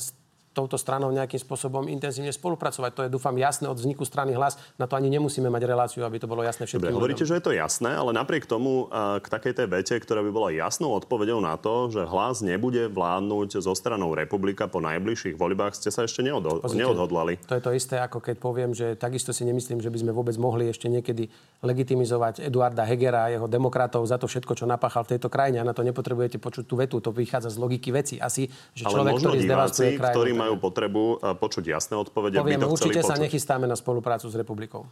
[0.58, 2.92] touto stranou nejakým spôsobom intenzívne spolupracovať.
[2.98, 4.58] To je, dúfam, jasné od vzniku strany hlas.
[4.82, 6.90] Na to ani nemusíme mať reláciu, aby to bolo jasné všetkým.
[6.90, 8.90] Dobre, hovoríte, že je to jasné, ale napriek tomu
[9.22, 13.62] k takej tej vete, ktorá by bola jasnou odpovedou na to, že hlas nebude vládnuť
[13.62, 17.38] zo stranou republika po najbližších voľbách, ste sa ešte neodho- Pozrite, neodhodlali.
[17.46, 20.34] To je to isté, ako keď poviem, že takisto si nemyslím, že by sme vôbec
[20.40, 21.28] mohli ešte niekedy
[21.62, 25.60] legitimizovať Eduarda Hegera a jeho demokratov za to všetko, čo napáchal v tejto krajine.
[25.60, 27.04] A na to nepotrebujete počuť tú vetu.
[27.04, 28.16] To vychádza z logiky veci.
[28.18, 32.40] Asi, že človek, ktorý zdevastuje krajinu, ktorí majú potrebu eh, počuť jasné odpovede.
[32.40, 33.24] Poviem, by to určite sa počuť.
[33.28, 34.88] nechystáme na spoluprácu s republikou.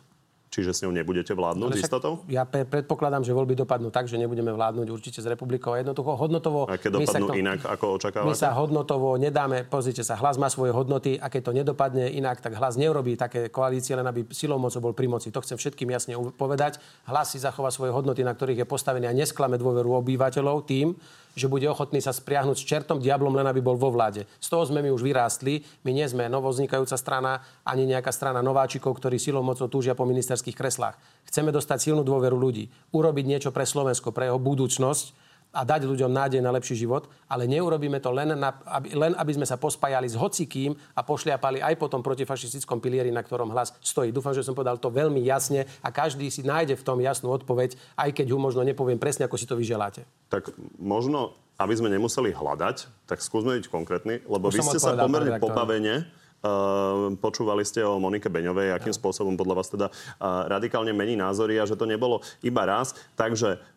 [0.56, 2.24] Čiže s ňou nebudete vládnuť s istotou?
[2.32, 5.76] Ja predpokladám, že voľby dopadnú tak, že nebudeme vládnuť určite s republikou.
[5.76, 6.72] Jednoducho hodnotovo...
[6.72, 8.32] A keď dopadnú tom, inak, ako očakávate?
[8.32, 12.39] My sa hodnotovo nedáme, pozrite sa, hlas má svoje hodnoty a keď to nedopadne inak,
[12.39, 15.28] tak hlas neurobí také koalície, len aby silou mocou bol pri moci.
[15.28, 16.80] To chcem všetkým jasne povedať.
[17.04, 20.96] Hlas si zachová svoje hodnoty, na ktorých je postavený a nesklame dôveru obyvateľov tým,
[21.36, 24.24] že bude ochotný sa spriahnuť s čertom, diablom, len aby bol vo vláde.
[24.39, 25.67] Z toho sme my už vyrástli.
[25.84, 30.56] My nie sme novoznikajúca strana, ani nejaká strana nováčikov, ktorí silou mocou túžia po ministerských
[30.56, 30.95] kreslách.
[31.28, 35.24] Chceme dostať silnú dôveru ľudí, urobiť niečo pre Slovensko, pre jeho budúcnosť
[35.56, 39.32] a dať ľuďom nádej na lepší život, ale neurobíme to len, na, aby, len aby
[39.32, 43.72] sme sa pospájali s hocikým a pošliapali aj po tom protifašistickom pilieri, na ktorom hlas
[43.80, 44.12] stojí.
[44.12, 47.80] Dúfam, že som povedal to veľmi jasne a každý si nájde v tom jasnú odpoveď,
[47.96, 50.04] aj keď ju možno nepoviem presne, ako si to vyželáte.
[50.28, 55.00] Tak možno, aby sme nemuseli hľadať, tak skúsme byť konkrétny, lebo Už vy ste sa
[55.00, 59.00] pomerne pobavene Uh, počúvali ste o Monike Beňovej, akým no.
[59.02, 62.94] spôsobom podľa vás teda uh, radikálne mení názory a že to nebolo iba raz.
[63.18, 63.74] Takže Eh,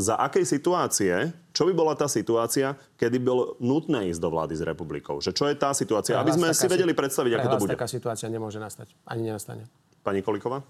[0.00, 4.62] za akej situácie, čo by bola tá situácia, kedy bolo nutné ísť do vlády s
[4.64, 5.20] republikou?
[5.20, 6.18] Že čo je tá situácia?
[6.18, 7.72] Aby sme si vedeli predstaviť, ako to bude.
[7.76, 8.90] taká situácia nemôže nastať.
[9.06, 9.68] Ani nenastane.
[10.04, 10.64] Pani Koliková?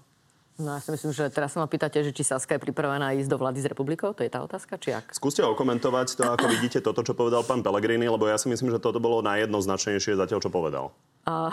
[0.55, 3.27] No ja si myslím, že teraz sa ma pýtate, že či Saska je pripravená ísť
[3.27, 4.15] do vlády s republikou?
[4.15, 5.11] To je tá otázka, či ak?
[5.11, 8.79] Skúste okomentovať to, ako vidíte toto, čo povedal pán Pellegrini, lebo ja si myslím, že
[8.79, 10.95] toto bolo najjednoznačnejšie zatiaľ, čo povedal.
[11.27, 11.51] Uh,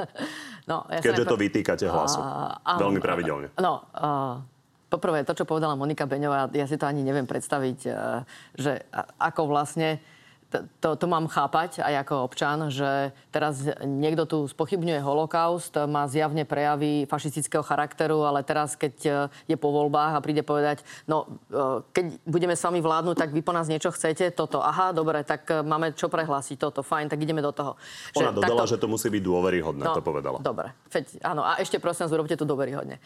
[0.70, 2.16] no, ja Keďže to vytýkate hlasu.
[2.16, 3.52] Uh, Veľmi pravidelne.
[3.60, 4.40] No, uh,
[4.90, 8.26] poprvé, to, čo povedala Monika Beňová, ja si to ani neviem predstaviť, uh,
[8.58, 8.82] že
[9.22, 10.02] ako vlastne
[10.50, 16.42] to, to mám chápať aj ako občan, že teraz niekto tu spochybňuje holokaust, má zjavne
[16.42, 19.10] prejavy fašistického charakteru, ale teraz, keď e,
[19.46, 23.40] je po voľbách a príde povedať, no e, keď budeme s vami vládnuť, tak vy
[23.46, 27.22] po nás niečo chcete, toto, aha, dobre, tak e, máme čo prehlásiť, toto, fajn, tak
[27.22, 27.78] ideme do toho.
[28.18, 28.72] Ona že, dodala, takto...
[28.74, 30.42] že to musí byť dôveryhodné, no, to povedala.
[30.42, 32.98] Dobre, Feď, áno, a ešte prosím vás, urobte to dôveryhodne.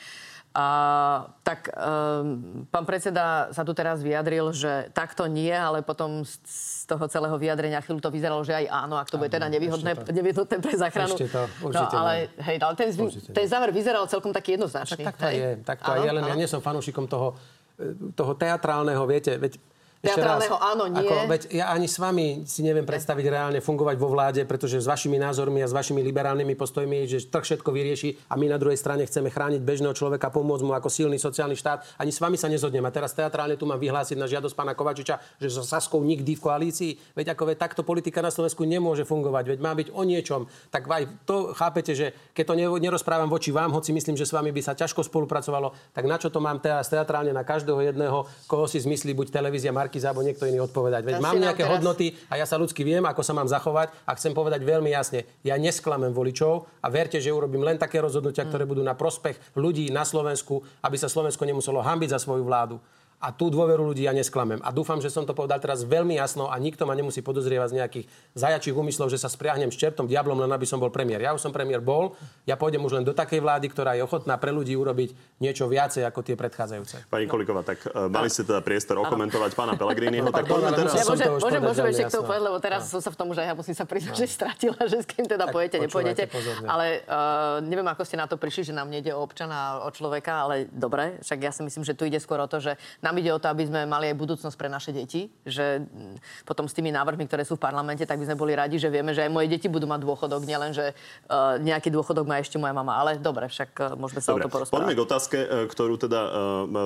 [0.55, 6.39] A, tak um, pán predseda sa tu teraz vyjadril, že takto nie, ale potom z,
[6.47, 9.93] z toho celého vyjadrenia chvíľu to vyzeralo, že aj áno, ak to bude teda nevýhodné,
[10.11, 11.15] nevýhodné pre záchranu.
[11.15, 12.89] Ešte to, určite no, ale, hej, ale ten,
[13.35, 15.03] ten záver vyzeral celkom taký jednoznačný.
[15.05, 15.37] Tak, tak to hej?
[15.37, 16.31] je, tak to áno, je, len áno.
[16.31, 17.37] ja nie som fanúšikom toho,
[17.77, 19.59] e, toho teatrálneho, viete, veď
[20.05, 21.01] Teatrálneho áno, nie.
[21.01, 24.87] Ako, veď ja ani s vami si neviem predstaviť reálne fungovať vo vláde, pretože s
[24.87, 28.77] vašimi názormi a s vašimi liberálnymi postojmi, že trh všetko vyrieši a my na druhej
[28.77, 31.97] strane chceme chrániť bežného človeka, pomôcť mu ako silný sociálny štát.
[31.97, 32.85] Ani s vami sa nezhodnem.
[32.85, 36.45] A teraz teatrálne tu mám vyhlásiť na žiadosť pána Kovačiča, že so Saskou nikdy v
[36.45, 36.93] koalícii.
[37.17, 39.57] Veď ako veď takto politika na Slovensku nemôže fungovať.
[39.57, 40.45] Veď má byť o niečom.
[40.69, 44.53] Tak aj to chápete, že keď to nerozprávam voči vám, hoci myslím, že s vami
[44.53, 48.67] by sa ťažko spolupracovalo, tak na čo to mám teraz teatrálne na každého jedného, koho
[48.69, 51.07] si zmyslí buď televízia Markiza alebo niekto iný odpovedať.
[51.07, 51.79] Veď mám nejaké teraz...
[51.79, 55.23] hodnoty a ja sa ľudsky viem, ako sa mám zachovať a chcem povedať veľmi jasne,
[55.47, 59.95] ja nesklamem voličov a verte, že urobím len také rozhodnutia, ktoré budú na prospech ľudí
[59.95, 62.83] na Slovensku, aby sa Slovensko nemuselo hambiť za svoju vládu
[63.25, 64.61] a tú dôveru ľudí ja nesklamem.
[64.61, 67.77] A dúfam, že som to povedal teraz veľmi jasno a nikto ma nemusí podozrievať z
[67.81, 68.07] nejakých
[68.37, 71.25] zajačích úmyslov, že sa spriahnem s čertom, diablom, len aby som bol premiér.
[71.25, 72.13] Ja už som premiér bol,
[72.45, 76.05] ja pôjdem už len do takej vlády, ktorá je ochotná pre ľudí urobiť niečo viacej
[76.05, 77.09] ako tie predchádzajúce.
[77.09, 80.93] Pani Koliková, tak uh, mali ste teda priestor okomentovať pána Pellegriniho, tak poďme teraz...
[80.93, 83.41] Ja môžem, môžem, môžem ešte k tomu povedať, lebo teraz som sa v tom, že
[83.41, 86.29] ja musím sa priznať, že stratila, že s kým teda pojete, nepôjdete.
[86.69, 90.45] Ale uh, neviem, ako ste na to prišli, že nám nejde o občana, o človeka,
[90.45, 93.31] ale dobre, však ja si myslím, že tu ide skôr o to, že nám ide
[93.35, 96.91] o to, aby sme mali aj budúcnosť pre naše deti, že mm, potom s tými
[96.95, 99.49] návrhmi, ktoré sú v parlamente, tak by sme boli radi, že vieme, že aj moje
[99.51, 102.99] deti budú mať dôchodok, nielen, že uh, nejaký dôchodok má ešte moja mama.
[102.99, 104.79] Ale dobre, však uh, môžeme sa dobre, o to porozprávať.
[104.81, 106.31] Poďme k otázke, e, ktorú teda uh,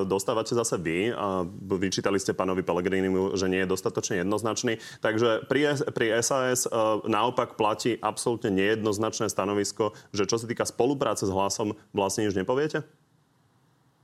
[0.04, 1.12] dostávate zase vy.
[1.12, 1.44] Uh,
[1.78, 4.78] vyčítali ste pánovi Pelegrinimu, že nie je dostatočne jednoznačný.
[5.00, 11.24] Takže pri, pri SAS uh, naopak platí absolútne nejednoznačné stanovisko, že čo sa týka spolupráce
[11.24, 12.84] s hlasom, vlastne už nepoviete?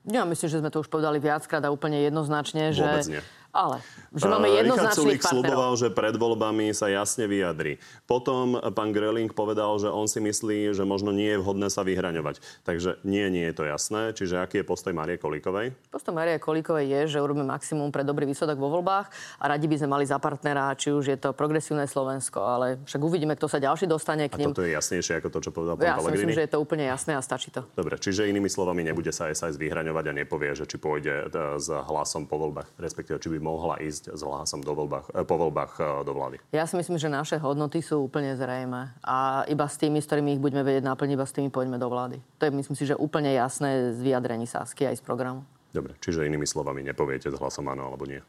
[0.05, 2.85] Ja myslím, že sme to už povedali viackrát a úplne jednoznačne, že...
[2.85, 3.23] Vôbec nie.
[3.55, 3.79] Ale,
[4.11, 7.79] že máme jednoznačných Richard sluboval, že pred voľbami sa jasne vyjadri.
[8.11, 12.43] Potom pán Gröling povedal, že on si myslí, že možno nie je vhodné sa vyhraňovať.
[12.67, 14.11] Takže nie, nie je to jasné.
[14.11, 15.71] Čiže aký je postoj Marie Kolíkovej?
[15.95, 19.07] Postoj Marie Kolíkovej je, že urobíme maximum pre dobrý výsledok vo voľbách
[19.39, 22.99] a radi by sme mali za partnera, či už je to progresívne Slovensko, ale však
[22.99, 24.51] uvidíme, kto sa ďalší dostane k ním.
[24.51, 26.59] A toto je jasnejšie ako to, čo povedal pán Ja si myslím, že je to
[26.59, 27.63] úplne jasné a stačí to.
[27.79, 31.69] Dobre, čiže inými slovami nebude sa SAS vyhraňovať a nepovie, že či pôjde e, s
[31.71, 35.73] hlasom po voľbách, respektíve či by mohla ísť s hlasom do voľbách, eh, po voľbách
[35.77, 36.37] eh, do vlády?
[36.57, 38.97] Ja si myslím, že naše hodnoty sú úplne zrejme.
[39.05, 41.93] A iba s tými, s ktorými ich budeme vedieť naplniť, iba s tými poďme do
[41.93, 42.25] vlády.
[42.41, 45.45] To je, myslím si, že úplne jasné z vyjadrení Sásky aj z programu.
[45.77, 48.23] Dobre, čiže inými slovami nepoviete s hlasom áno alebo nie?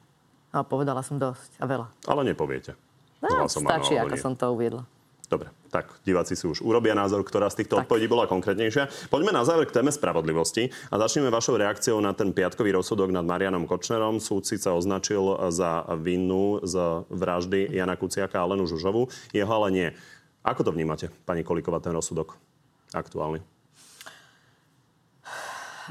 [0.51, 1.87] A povedala som dosť a veľa.
[2.09, 2.75] Ale nepoviete.
[3.23, 4.21] No, stačí, ako nie.
[4.21, 4.83] som to uviedla.
[5.25, 7.89] Dobre, tak diváci si už urobia názor, ktorá z týchto tak.
[7.89, 9.09] odpovedí bola konkrétnejšia.
[9.09, 13.25] Poďme na záver k téme spravodlivosti a začneme vašou reakciou na ten piatkový rozsudok nad
[13.25, 14.21] Marianom Kočnerom.
[14.21, 16.77] Súd síce označil za vinnú z
[17.09, 19.87] vraždy Jana Kuciaka a Lenu Žužovu, jeho ale nie.
[20.45, 22.37] Ako to vnímate, pani Kolíková, ten rozsudok
[22.93, 23.41] aktuálny?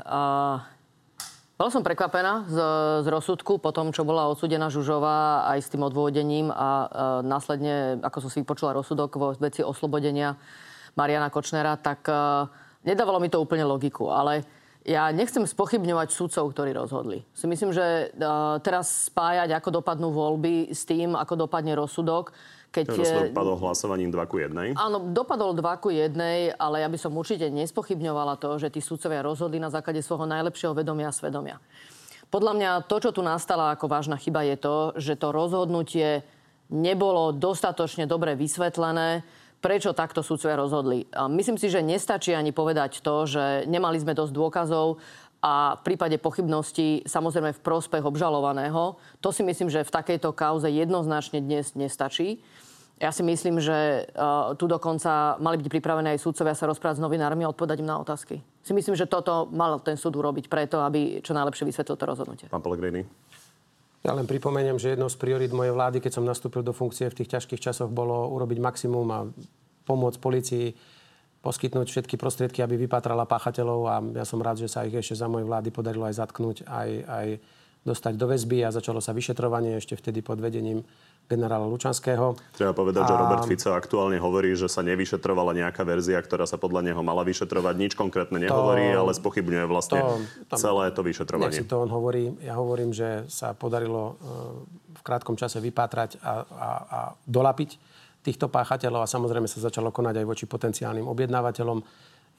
[0.07, 0.63] Uh,
[1.55, 2.57] bola som prekvapená z,
[3.03, 6.87] z rozsudku po tom, čo bola odsudená Žužová aj s tým odvodením a e,
[7.23, 10.35] následne, ako som si vypočula rozsudok vo veci oslobodenia
[10.99, 12.15] Mariana Kočnera, tak e,
[12.83, 14.11] nedávalo mi to úplne logiku.
[14.11, 14.43] Ale
[14.83, 17.23] ja nechcem spochybňovať sudcov, ktorí rozhodli.
[17.33, 18.27] Si myslím, že e,
[18.59, 22.35] teraz spájať, ako dopadnú voľby s tým, ako dopadne rozsudok,
[22.75, 22.85] keď...
[22.91, 24.75] Ten dopadol hlasovaním 2 ku 1.
[24.75, 29.23] Áno, dopadol 2 ku 1, ale ja by som určite nespochybňovala to, že tí sudcovia
[29.23, 31.63] rozhodli na základe svojho najlepšieho vedomia a svedomia.
[32.35, 36.27] Podľa mňa to, čo tu nastala ako vážna chyba, je to, že to rozhodnutie
[36.75, 39.23] nebolo dostatočne dobre vysvetlené,
[39.63, 41.09] prečo takto sudcovia rozhodli.
[41.17, 45.01] A myslím si, že nestačí ani povedať to, že nemali sme dosť dôkazov
[45.45, 48.97] a v prípade pochybnosti samozrejme v prospech obžalovaného.
[49.21, 52.41] To si myslím, že v takejto kauze jednoznačne dnes nestačí.
[52.97, 57.05] Ja si myslím, že uh, tu dokonca mali byť pripravené aj súdcovia sa rozprávať s
[57.05, 58.41] novinármi a odpovedať im na otázky.
[58.65, 62.47] Si myslím, že toto mal ten súd urobiť preto, aby čo najlepšie vysvetlil to rozhodnutie.
[62.49, 63.05] Pán Pellegrini.
[64.07, 67.19] Ja len pripomeniem, že jednou z priorit mojej vlády, keď som nastúpil do funkcie v
[67.21, 69.21] tých ťažkých časoch, bolo urobiť maximum a
[69.85, 70.67] pomôcť policii
[71.45, 75.29] poskytnúť všetky prostriedky, aby vypatrala páchateľov a ja som rád, že sa ich ešte za
[75.29, 77.27] mojej vlády podarilo aj zatknúť, aj, aj
[77.85, 80.81] dostať do väzby a začalo sa vyšetrovanie ešte vtedy pod vedením
[81.25, 82.37] generála Lučanského.
[82.53, 83.09] Treba povedať, a...
[83.09, 87.25] že Robert Fico aktuálne hovorí, že sa nevyšetrovala nejaká verzia, ktorá sa podľa neho mala
[87.25, 87.75] vyšetrovať.
[87.81, 89.01] Nič konkrétne nehovorí, to...
[89.01, 90.21] ale spochybňuje vlastne to...
[90.53, 90.59] Tam...
[90.61, 91.53] celé to vyšetrovanie.
[91.53, 92.29] Nech si to on hovorí.
[92.45, 94.13] Ja hovorím, že sa podarilo e,
[95.01, 97.71] v krátkom čase vypátrať a, a, a dolapiť
[98.25, 101.79] týchto páchateľov a samozrejme sa začalo konať aj voči potenciálnym objednávateľom.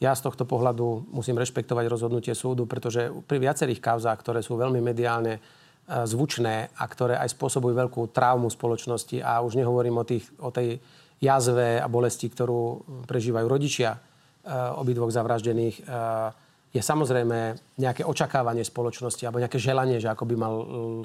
[0.02, 4.82] Ja z tohto pohľadu musím rešpektovať rozhodnutie súdu, pretože pri viacerých kauzách, ktoré sú veľmi
[4.82, 5.40] mediálne
[5.86, 9.22] E, zvučné a ktoré aj spôsobujú veľkú traumu spoločnosti.
[9.22, 10.82] A už nehovorím o, tých, o tej
[11.22, 14.00] jazve a bolesti, ktorú prežívajú rodičia e,
[14.82, 15.78] obidvoch zavraždených.
[15.78, 15.84] E,
[16.74, 17.38] je samozrejme
[17.78, 20.56] nejaké očakávanie spoločnosti alebo nejaké želanie, že ako by mal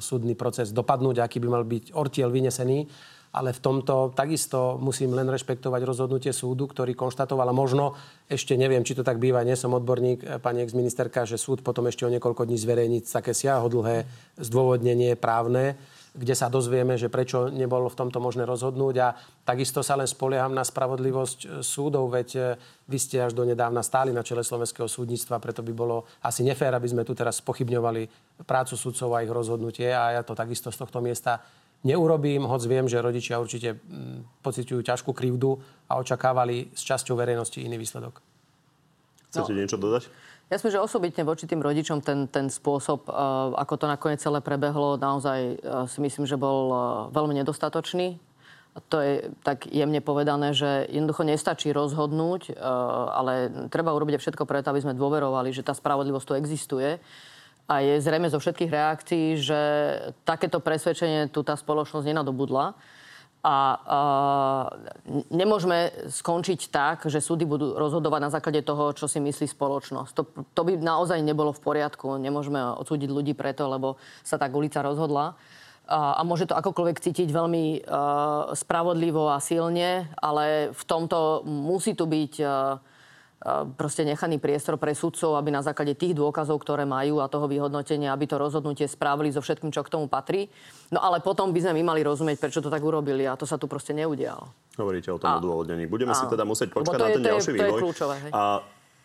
[0.01, 2.89] súdny proces dopadnúť, aký by mal byť ortiel vynesený
[3.31, 7.95] ale v tomto takisto musím len rešpektovať rozhodnutie súdu, ktorý konštatoval, a možno
[8.27, 11.87] ešte neviem, či to tak býva, nie som odborník, eh, pani exministerka, že súd potom
[11.87, 15.79] ešte o niekoľko dní zverejní také siahodlhé zdôvodnenie právne,
[16.11, 18.95] kde sa dozvieme, že prečo nebolo v tomto možné rozhodnúť.
[18.99, 19.15] A
[19.47, 22.43] takisto sa len spolieham na spravodlivosť eh, súdov, veď eh,
[22.91, 26.75] vy ste až do nedávna stáli na čele slovenského súdnictva, preto by bolo asi nefér,
[26.75, 28.11] aby sme tu teraz spochybňovali
[28.43, 31.39] prácu sudcov a ich rozhodnutie a ja to takisto z tohto miesta
[31.83, 37.61] neurobím, hoď viem, že rodičia určite mm, pociťujú ťažkú krivdu a očakávali s časťou verejnosti
[37.61, 38.21] iný výsledok.
[39.33, 39.59] Chcete no.
[39.59, 40.11] niečo dodať?
[40.51, 44.43] Ja som, že osobitne voči tým rodičom ten, ten spôsob, uh, ako to nakoniec celé
[44.43, 46.81] prebehlo, naozaj uh, si myslím, že bol uh,
[47.15, 48.19] veľmi nedostatočný.
[48.91, 52.55] To je tak jemne povedané, že jednoducho nestačí rozhodnúť,
[53.11, 57.03] ale treba urobiť všetko preto, aby sme dôverovali, že tá spravodlivosť tu existuje
[57.71, 59.61] a je zrejme zo všetkých reakcií, že
[60.27, 62.75] takéto presvedčenie tu tá spoločnosť nenadobudla.
[63.41, 63.57] A, a
[65.33, 70.13] nemôžeme skončiť tak, že súdy budú rozhodovať na základe toho, čo si myslí spoločnosť.
[70.13, 72.19] To, to by naozaj nebolo v poriadku.
[72.19, 75.39] Nemôžeme odsúdiť ľudí preto, lebo sa tak ulica rozhodla.
[75.89, 81.97] A, a môže to akokoľvek cítiť veľmi uh, spravodlivo a silne, ale v tomto musí
[81.97, 82.77] tu byť uh,
[83.77, 88.13] proste nechaný priestor pre sudcov, aby na základe tých dôkazov, ktoré majú a toho vyhodnotenia,
[88.13, 90.53] aby to rozhodnutie správili so všetkým, čo k tomu patrí.
[90.93, 93.57] No ale potom by sme my mali rozumieť, prečo to tak urobili a to sa
[93.57, 94.77] tu proste neudialo.
[94.77, 95.89] Hovoríte o tom odôvodnení.
[95.89, 97.81] Budeme a, si teda musieť počkať na ten je, ďalší to vývoj.
[98.29, 98.31] Je?
[98.37, 98.43] A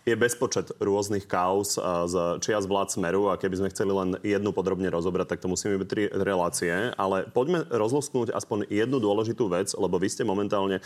[0.06, 4.86] je bezpočet rôznych kauz z čias vlád Smeru a keby sme chceli len jednu podrobne
[4.94, 6.94] rozobrať, tak to musíme byť tri relácie.
[6.94, 10.78] Ale poďme rozlusknúť aspoň jednu dôležitú vec, lebo vy ste momentálne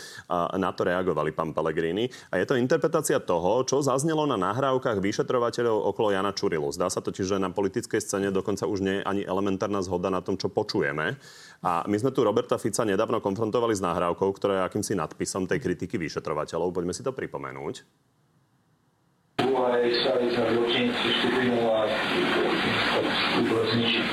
[0.55, 2.07] na to reagovali, pán Pellegrini.
[2.31, 6.71] A je to interpretácia toho, čo zaznelo na nahrávkach vyšetrovateľov okolo Jana Čurilu.
[6.71, 10.23] Zdá sa totiž, že na politickej scéne dokonca už nie je ani elementárna zhoda na
[10.23, 11.19] tom, čo počujeme.
[11.59, 15.59] A my sme tu Roberta Fica nedávno konfrontovali s nahrávkou, ktorá je akýmsi nadpisom tej
[15.59, 16.71] kritiky vyšetrovateľov.
[16.71, 18.07] Poďme si to pripomenúť
[19.47, 19.85] aj
[20.35, 21.87] sa zločinskú skupinu a
[23.69, 24.05] zničiť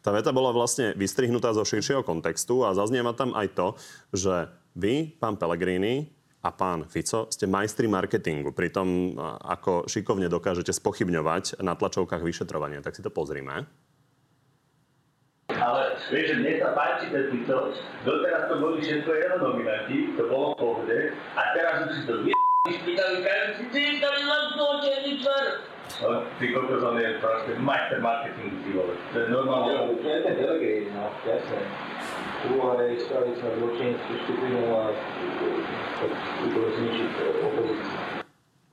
[0.00, 3.68] tá veta bola vlastne vystrihnutá zo širšieho kontextu a zaznieva tam aj to,
[4.16, 6.08] že vy, pán Pellegrini
[6.40, 8.56] a pán Fico, ste majstri marketingu.
[8.56, 9.12] Pri tom,
[9.44, 12.80] ako šikovne dokážete spochybňovať na tlačovkách vyšetrovania.
[12.80, 13.68] Tak si to pozrime.
[15.52, 17.76] Ale vieš, že mne sa páči ten Fico.
[18.08, 20.98] Doteraz to boli všetko jenom nominanti, to bolo v pohode.
[21.36, 22.49] A teraz už si to každý,
[26.38, 28.94] ty kokos, on je proste majster marketingu, ty vole.
[29.12, 29.72] To je normálne.
[29.96, 31.60] To je ten delegate, no, jasne.
[32.52, 34.82] Úloha je spraviť sa zločinskú skupinu a
[36.52, 37.10] zničiť
[37.48, 37.96] opozíciu.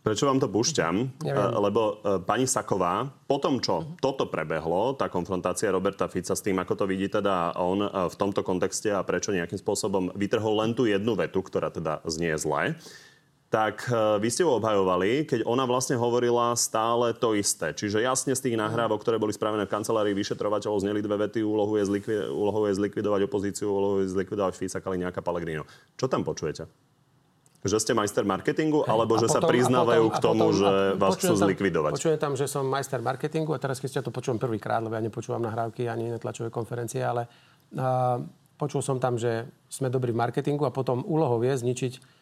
[0.07, 0.95] Prečo vám to púšťam?
[1.19, 1.51] Neviem.
[1.67, 3.99] Lebo e, pani Saková, po tom, čo uh-huh.
[3.99, 8.15] toto prebehlo, tá konfrontácia Roberta Fica s tým, ako to vidí teda on e, v
[8.15, 12.79] tomto kontexte a prečo nejakým spôsobom vytrhol len tú jednu vetu, ktorá teda znie zle,
[13.47, 17.71] tak e, vy ste ju obhajovali, keď ona vlastne hovorila stále to isté.
[17.71, 21.79] Čiže jasne z tých nahrávok, ktoré boli spravené v kancelárii vyšetrovateľov, zneli dve vety, úlohu
[21.79, 25.63] je, zlikvi- úlohu je zlikvidovať opozíciu, úlohu je zlikvidovať Fica, nejaká Palegrino.
[25.95, 26.67] Čo tam počujete?
[27.63, 30.71] Že ste majster marketingu, alebo a že potom, sa priznávajú potom, k tomu, potom, že
[30.99, 31.91] vás chcú tam, zlikvidovať?
[31.95, 35.03] Počujem tam, že som majster marketingu a teraz keď ste to počujem prvýkrát, lebo ja
[35.03, 37.27] nepočúvam nahrávky ani netlačové konferencie, ale
[37.75, 38.23] uh,
[38.59, 42.16] počul som tam, že sme dobrí v marketingu a potom úlohou je zničiť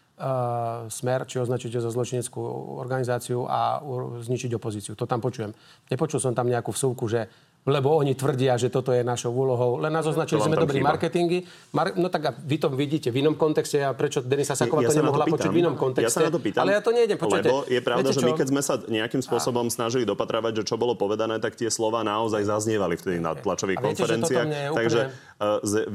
[0.88, 2.39] smer, či označíte za zločineckú
[2.80, 3.84] organizáciu a
[4.24, 4.95] zničiť opozíciu.
[4.95, 5.51] To tam počujem.
[5.91, 7.28] Nepočul som tam nejakú vsúvku, že
[7.66, 9.82] lebo oni tvrdia, že toto je našou úlohou.
[9.82, 11.49] Len nás označili, sme dobrí marketingy.
[11.74, 14.93] Mar- no tak a vy to vidíte v inom kontexte a prečo Denisa Saková ja,
[14.93, 16.05] to nemohla počuť v inom kontexte.
[16.05, 17.49] Ja sa na to pýtam, ale ja to nejdem, počujete.
[17.49, 20.93] Lebo je pravda, že my keď sme sa nejakým spôsobom snažili dopatravať, že čo bolo
[20.93, 24.45] povedané, tak tie slova naozaj zaznievali vtedy na tlačových konferenciách.
[24.45, 24.78] Úplne...
[24.78, 24.99] Takže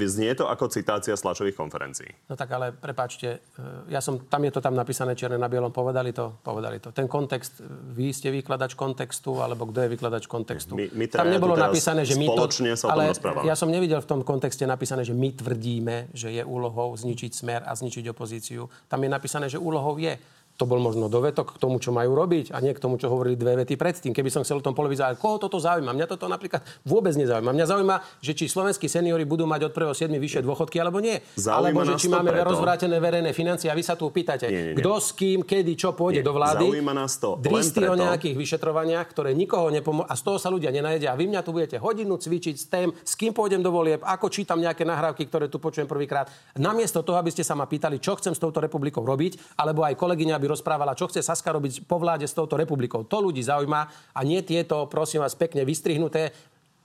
[0.05, 2.13] znie to ako citácia z tlačových konferencií.
[2.29, 5.73] No tak ale prepáčte, e, ja som, tam je to tam napísané čierne na bielom,
[5.73, 6.93] povedali to, povedali to.
[6.93, 7.65] Ten kontext,
[7.97, 10.77] vy ste vykladač kontextu, alebo kto je vykladač kontextu.
[10.77, 12.45] My, my tam nebolo napísané, že my to...
[12.77, 13.17] Sa ale
[13.49, 17.61] ja som nevidel v tom kontexte napísané, že my tvrdíme, že je úlohou zničiť smer
[17.65, 18.69] a zničiť opozíciu.
[18.93, 20.21] Tam je napísané, že úlohou je
[20.61, 23.33] to bol možno dovetok k tomu, čo majú robiť a nie k tomu, čo hovorili
[23.33, 24.13] dve vety predtým.
[24.13, 25.97] Keby som chcel o tom polemizovať, koho toto zaujíma?
[25.97, 27.57] Mňa toto napríklad vôbec nezaujíma.
[27.57, 30.13] Mňa zaujíma, že či slovenskí seniori budú mať od 1.7.
[30.13, 31.17] vyššie dôchodky alebo nie.
[31.41, 32.53] Zaujíma alebo že či máme preto.
[32.53, 36.29] rozvrátené verejné financie a vy sa tu pýtate, kto s kým, kedy, čo pôjde nie.
[36.29, 36.69] do vlády.
[36.69, 40.69] Zaujíma nás to Dristy o nejakých vyšetrovaniach, ktoré nikoho nepomôžu a z toho sa ľudia
[40.69, 41.17] nenajedia.
[41.17, 44.29] A vy mňa tu budete hodinu cvičiť s tém, s kým pôjdem do volieb, ako
[44.29, 46.29] čítam nejaké nahrávky, ktoré tu počujem prvýkrát.
[46.61, 49.97] Namiesto toho, aby ste sa ma pýtali, čo chcem s touto republikou robiť, alebo aj
[49.97, 53.07] kolegyňa by rozprávala, čo chce Saska robiť po vláde s touto republikou.
[53.07, 53.81] To ľudí zaujíma
[54.11, 56.35] a nie tieto, prosím vás, pekne vystrihnuté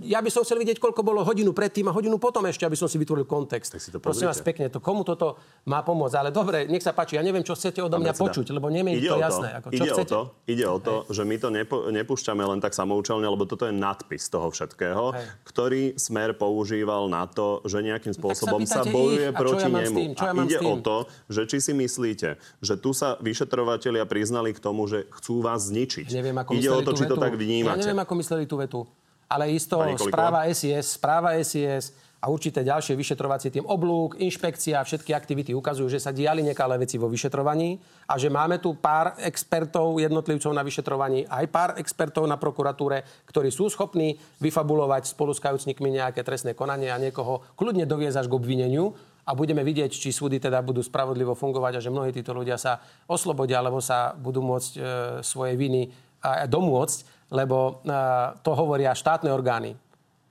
[0.03, 2.91] ja by som chcel vidieť, koľko bolo hodinu predtým a hodinu potom ešte, aby som
[2.91, 3.79] si vytvoril kontext.
[3.79, 5.39] Tak si to Prosím vás pekne, to, komu toto
[5.71, 6.15] má pomôcť.
[6.19, 9.07] Ale dobre, nech sa páči, ja neviem, čo chcete odo mňa počuť, lebo nie je
[9.07, 9.47] to jasné.
[9.55, 10.21] Ako, čo ide, o to,
[10.51, 14.27] ide o to, že my to nepo, nepúšťame len tak samoučelne, lebo toto je nadpis
[14.27, 15.25] toho všetkého, Hej.
[15.47, 19.99] ktorý Smer používal na to, že nejakým spôsobom sa, sa bojuje ich, proti ja nemu.
[20.19, 24.59] A, a ide o to, že či si myslíte, že tu sa vyšetrovatelia priznali k
[24.59, 26.11] tomu, že chcú vás zničiť.
[26.11, 27.79] Neviem, ako ide o to, či to tak vnímate.
[27.79, 28.83] Ja neviem, ako mysleli tú vetu
[29.25, 31.93] ale isto správa SIS, správa SIS
[32.25, 36.97] a určité ďalšie vyšetrovacie tým oblúk, inšpekcia, všetky aktivity ukazujú, že sa diali nekalé veci
[36.97, 37.77] vo vyšetrovaní
[38.09, 43.53] a že máme tu pár expertov, jednotlivcov na vyšetrovaní, aj pár expertov na prokuratúre, ktorí
[43.53, 48.97] sú schopní vyfabulovať spolu s kajúcnikmi nejaké trestné konanie a niekoho kľudne doviezať k obvineniu
[49.25, 52.81] a budeme vidieť, či súdy teda budú spravodlivo fungovať a že mnohí títo ľudia sa
[53.05, 54.79] oslobodia, alebo sa budú môcť e,
[55.21, 55.93] svoje viny
[56.25, 57.91] a domôcť lebo e,
[58.39, 59.75] to hovoria štátne orgány.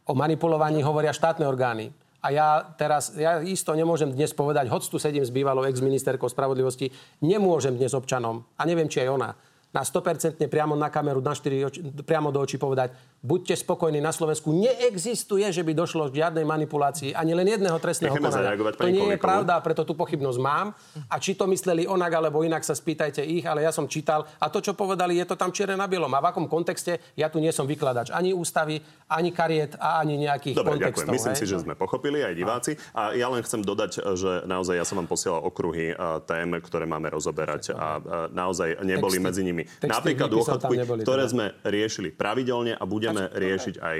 [0.09, 1.93] O manipulovaní hovoria štátne orgány.
[2.25, 6.89] A ja teraz, ja isto nemôžem dnes povedať, hoď tu sedím s bývalou ex-ministerkou spravodlivosti,
[7.21, 9.31] nemôžem dnes občanom, a neviem, či aj ona,
[9.75, 14.15] na 100% priamo na kameru, na 4 oči, priamo do očí povedať, buďte spokojní, na
[14.15, 18.55] Slovensku neexistuje, že by došlo k žiadnej manipulácii, ani len jedného trestného konania.
[18.79, 20.71] To nie je pravda, preto tú pochybnosť mám.
[21.11, 24.47] A či to mysleli onak alebo inak, sa spýtajte ich, ale ja som čítal a
[24.47, 26.13] to, čo povedali, je to tam čierne na bielom.
[26.15, 28.79] A v akom kontexte, ja tu nie som vykladač ani ústavy,
[29.11, 31.11] ani kariet a ani nejakých Dobre, kontextov.
[31.11, 31.17] Ďakujem.
[31.19, 31.41] Myslím hej?
[31.43, 32.79] si, že sme pochopili aj diváci.
[32.95, 35.97] A ja len chcem dodať, že naozaj ja som vám posielal okruhy
[36.31, 37.99] tém, ktoré máme rozoberať a
[38.31, 39.27] naozaj neboli Texty.
[39.27, 41.33] medzi nimi Texty napríklad dôchodky, ktoré teda.
[41.33, 43.97] sme riešili pravidelne a budeme Ač, riešiť aj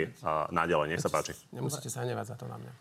[0.53, 0.87] naďalej.
[0.95, 1.35] Nech sa páči.
[1.51, 2.73] Nemusíte sa hnevať za to na mňa.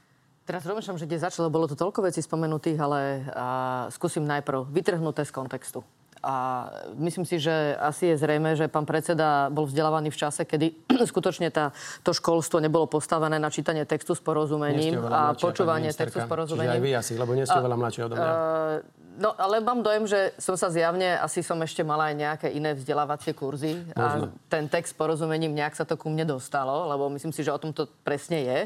[0.43, 2.99] Teraz rozmýšľam, že kde začalo, bolo tu toľko vecí spomenutých, ale
[3.31, 5.79] a, skúsim najprv vytrhnuté z kontextu.
[6.23, 6.67] A
[6.99, 10.71] myslím si, že asi je zrejme, že pán predseda bol vzdelávaný v čase, kedy
[11.11, 16.27] skutočne tá, to školstvo nebolo postavené na čítanie textu s porozumením a počúvanie textu s
[16.27, 16.75] porozumením.
[16.75, 18.31] Čiže aj vy asi, lebo nie ste veľa mladšie odo mňa.
[18.31, 22.47] Uh, No, ale mám dojem, že som sa zjavne, asi som ešte mala aj nejaké
[22.49, 24.33] iné vzdelávacie kurzy Možno.
[24.33, 27.61] a ten text porozumením nejak sa to ku mne dostalo, lebo myslím si, že o
[27.61, 28.59] tom to presne je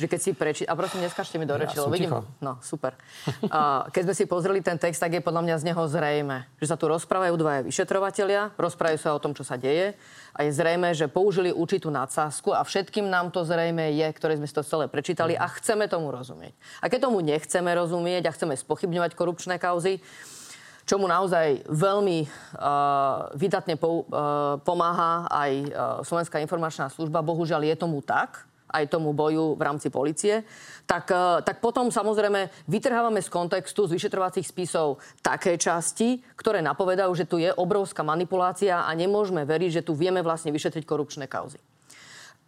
[0.00, 0.62] že keď si preči...
[0.64, 2.08] A prosím, neskažte mi do reči, ja vidím...
[2.08, 2.24] Ticho.
[2.40, 2.96] No, super.
[3.52, 6.66] A keď sme si pozreli ten text, tak je podľa mňa z neho zrejme, že
[6.72, 9.92] sa tu rozprávajú dvaja vyšetrovateľia, rozprávajú sa o tom, čo sa deje
[10.32, 14.48] a je zrejme, že použili určitú nadsázku a všetkým nám to zrejme je, ktoré sme
[14.48, 16.56] si to celé prečítali a chceme tomu rozumieť.
[16.80, 20.00] A keď tomu nechceme rozumieť a chceme spochybňovať korupčné kauzy,
[20.88, 25.70] čomu naozaj veľmi uh, vydatne po, uh, pomáha aj uh,
[26.02, 27.22] Slovenská informačná služba.
[27.22, 30.46] Bohužiaľ je tomu tak aj tomu boju v rámci policie,
[30.86, 37.12] tak, e, tak potom samozrejme vytrhávame z kontextu z vyšetrovacích spisov také časti, ktoré napovedajú,
[37.14, 41.58] že tu je obrovská manipulácia a nemôžeme veriť, že tu vieme vlastne vyšetriť korupčné kauzy.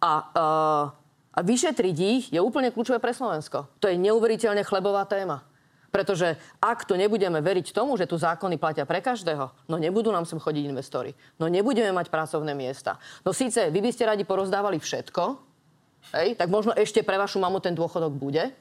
[0.03, 0.85] A, uh,
[1.33, 3.71] a vyšetriť ich je úplne kľúčové pre Slovensko.
[3.79, 5.47] To je neuveriteľne chlebová téma.
[5.93, 10.25] Pretože ak to nebudeme veriť tomu, že tu zákony platia pre každého, no nebudú nám
[10.25, 11.13] sem chodiť investori.
[11.37, 12.97] No nebudeme mať pracovné miesta.
[13.21, 15.52] No síce vy by ste radi porozdávali všetko,
[16.11, 18.51] hej, tak možno ešte pre vašu mamu ten dôchodok bude.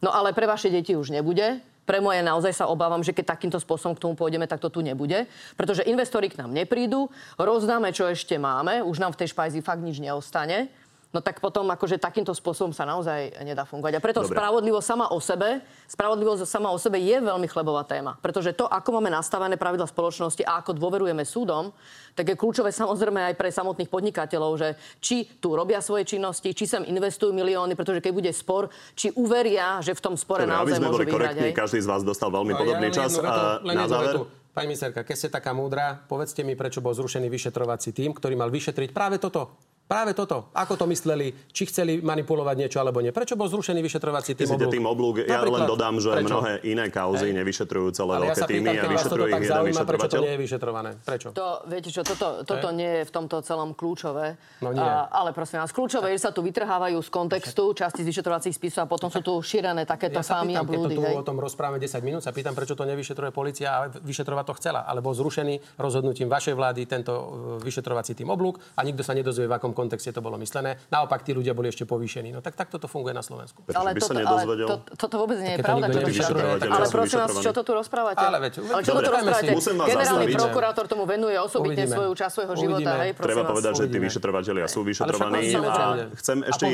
[0.00, 1.60] No ale pre vaše deti už nebude.
[1.84, 4.78] Pre moje naozaj sa obávam, že keď takýmto spôsobom k tomu pôjdeme, tak to tu
[4.78, 5.26] nebude.
[5.58, 9.82] Pretože investori k nám neprídu, rozdáme, čo ešte máme, už nám v tej špajzi fakt
[9.82, 10.70] nič neostane.
[11.10, 13.98] No tak potom akože takýmto spôsobom sa naozaj nedá fungovať.
[13.98, 14.34] A preto Dobre.
[14.34, 15.58] spravodlivosť sama o sebe,
[15.90, 18.14] spravodlivosť sama o sebe je veľmi chlebová téma.
[18.22, 21.74] Pretože to, ako máme nastavené pravidla spoločnosti a ako dôverujeme súdom,
[22.14, 24.68] tak je kľúčové samozrejme aj pre samotných podnikateľov, že
[25.02, 29.82] či tu robia svoje činnosti, či sem investujú milióny, pretože keď bude spor, či uveria,
[29.82, 31.58] že v tom spore Dobre, aby naozaj sme môžu boli korektní, hej?
[31.58, 33.10] každý z vás dostal veľmi No, podobný ja len čas.
[33.18, 34.14] jednu A len na záver?
[34.14, 34.22] vetu.
[34.50, 38.50] Pani ministerka, keď ste taká múdra, povedzte mi, prečo bol zrušený vyšetrovací tým, ktorý mal
[38.50, 39.54] vyšetriť práve toto.
[39.90, 40.54] Práve toto.
[40.54, 41.34] Ako to mysleli?
[41.50, 43.10] Či chceli manipulovať niečo alebo nie?
[43.10, 44.46] Prečo bol zrušený vyšetrovací tým?
[44.54, 44.70] Oblúk?
[44.70, 45.14] tým oblúk?
[45.26, 46.30] Ja len dodám, že Prečo?
[46.30, 49.82] mnohé iné kauzy nevyšetrujú celé Ale ja veľké sa týmy a vyšetruje ich jeden zaujíma,
[49.82, 50.20] prečo to vyšetrovateľ.
[50.22, 50.90] nie je vyšetrované?
[51.02, 51.28] Prečo?
[51.34, 54.38] To, viete čo, toto, toto nie je v tomto celom kľúčové.
[54.62, 54.78] No nie.
[54.78, 58.54] A, ale prosím vás, kľúčové je, že sa tu vytrhávajú z kontextu časti z vyšetrovacích
[58.54, 60.94] spisov a potom sú tu šírené takéto Ja fámy a pýtam, keď to blúdy.
[60.94, 61.14] tu hej.
[61.18, 64.86] o tom rozprávame 10 minút, sa pýtam, prečo to nevyšetruje policia a vyšetrovať to chcela.
[64.86, 67.10] Ale bol zrušený rozhodnutím vašej vlády tento
[67.58, 70.76] e, vyšetrovací tým oblúk a nikto sa nedozvie, v akom kontexte to bolo myslené.
[70.92, 72.28] Naopak tí ľudia boli ešte povýšení.
[72.30, 73.64] No tak takto to funguje na Slovensku.
[73.64, 75.86] Prečo by sa toto, ale to, toto vôbec nie je to pravda.
[75.88, 76.60] vyšetrujete.
[76.60, 78.20] tak Ale sú prosím vás, čo to tu rozprávate?
[78.20, 79.50] Ale veď, ale čo to tu dobre, rozprávate?
[79.56, 80.36] musím vás Generálny zastaviť.
[80.36, 81.96] prokurátor tomu venuje osobitne Uvidíme.
[81.96, 82.90] svoju časť svojho života.
[83.00, 83.50] Hej, Treba vás.
[83.50, 85.40] povedať, že tí vyšetrovateľia sú Ale vyšetrovaní.
[85.56, 85.84] A
[86.20, 86.64] chcem ešte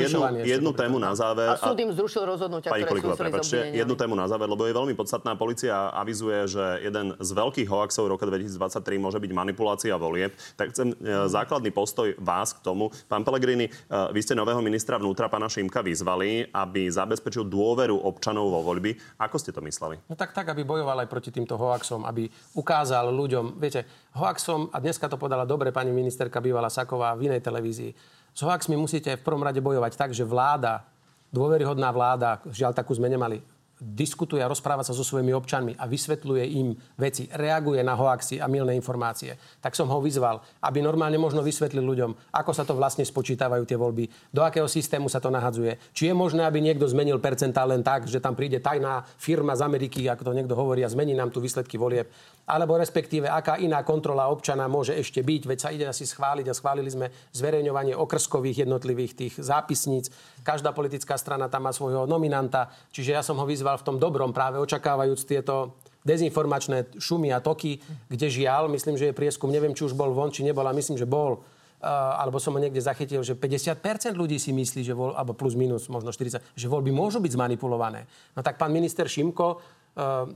[0.43, 1.47] jednu, tému na záver.
[1.53, 3.79] A súd im zrušil rozhodnutia, ktoré Kolíková, súviseli s prepačte, obvineniami.
[3.79, 5.31] jednu tému na záver, lebo je veľmi podstatná.
[5.37, 8.57] Policia avizuje, že jeden z veľkých hoaxov roka 2023
[8.97, 10.33] môže byť manipulácia volieb.
[10.57, 10.95] Tak chcem e,
[11.29, 12.89] základný postoj vás k tomu.
[13.05, 13.71] Pán Pellegrini, e,
[14.09, 18.97] vy ste nového ministra vnútra, pána Šimka, vyzvali, aby zabezpečil dôveru občanov vo voľby.
[19.21, 20.01] Ako ste to mysleli?
[20.09, 22.25] No tak, tak, aby bojoval aj proti týmto hoaxom, aby
[22.57, 23.85] ukázal ľuďom, viete,
[24.17, 27.91] hoaxom, a dneska to podala dobre pani ministerka bývalá Saková v inej televízii,
[28.37, 30.85] s hoaxmi musíte v prvom rade bojovať tak, že vláda,
[31.33, 33.41] dôveryhodná vláda, žiaľ takú sme nemali,
[33.77, 38.49] diskutuje a rozpráva sa so svojimi občanmi a vysvetľuje im veci, reaguje na hoaxy a
[38.49, 39.37] milné informácie.
[39.61, 43.77] Tak som ho vyzval, aby normálne možno vysvetlil ľuďom, ako sa to vlastne spočítavajú tie
[43.77, 45.77] voľby, do akého systému sa to nahadzuje.
[45.93, 49.61] Či je možné, aby niekto zmenil percentá len tak, že tam príde tajná firma z
[49.61, 52.09] Ameriky, ako to niekto hovorí, a zmení nám tu výsledky volieb.
[52.47, 55.41] Alebo respektíve, aká iná kontrola občana môže ešte byť.
[55.51, 60.07] Veď sa ide asi schváliť a schválili sme zverejňovanie okrskových jednotlivých tých zápisníc.
[60.47, 62.71] Každá politická strana tam má svojho nominanta.
[62.95, 65.75] Čiže ja som ho vyzval v tom dobrom práve očakávajúc tieto
[66.07, 70.31] dezinformačné šumy a toky, kde žiaľ, myslím, že je prieskum, neviem, či už bol von,
[70.31, 71.43] či nebol, a myslím, že bol,
[71.77, 73.77] Uh, alebo som ho niekde zachytil, že 50%
[74.17, 78.09] ľudí si myslí, že voľ, alebo plus minus, možno 40, že voľby môžu byť zmanipulované.
[78.33, 79.61] No tak pán minister Šimko,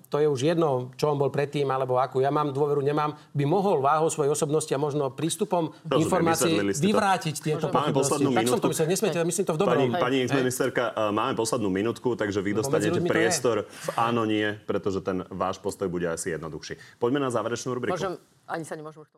[0.10, 3.46] to je už jedno, čo on bol predtým, alebo akú ja mám dôveru, nemám, by
[3.46, 8.58] mohol váhou svojej osobnosti a možno prístupom Rozumiem, informácií vyvrátiť tieto Máme poslednú Tak som
[8.58, 8.66] minútku.
[8.66, 9.78] to myslel, nesmiete, myslím to v dobrom.
[9.78, 10.34] Pani, pani Hej.
[10.34, 15.62] ex-ministerka, e, máme poslednú minútku, takže vy dostanete priestor v áno, nie, pretože ten váš
[15.62, 16.98] postoj bude asi jednoduchší.
[16.98, 17.94] Poďme na záverečnú rubriku.
[17.94, 18.18] Môžem,
[18.50, 19.10] ani sa nemôžem už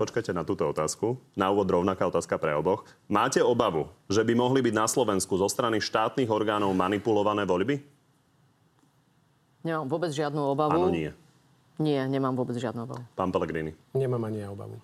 [0.00, 1.20] Počkajte na túto otázku.
[1.36, 2.88] Na úvod rovnaká otázka pre oboch.
[3.04, 7.84] Máte obavu, že by mohli byť na Slovensku zo strany štátnych orgánov manipulované voľby?
[9.60, 10.72] Nemám vôbec žiadnu obavu.
[10.72, 11.12] Áno, nie.
[11.76, 13.04] Nie, nemám vôbec žiadnu obavu.
[13.12, 13.76] Pán Pellegrini.
[13.92, 14.80] Nemám ani ja obavu.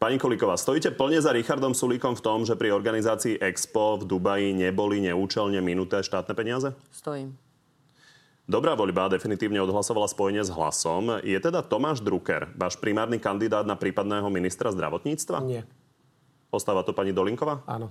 [0.00, 4.56] Pani Kolíková, stojíte plne za Richardom Sulíkom v tom, že pri organizácii Expo v Dubaji
[4.56, 6.72] neboli neúčelne minuté štátne peniaze?
[6.88, 7.36] Stojím.
[8.46, 11.18] Dobrá voľba definitívne odhlasovala spojenie s hlasom.
[11.26, 15.42] Je teda Tomáš Drucker váš primárny kandidát na prípadného ministra zdravotníctva?
[15.42, 15.66] Nie.
[16.54, 17.66] Ostáva to pani Dolinková?
[17.66, 17.90] Áno.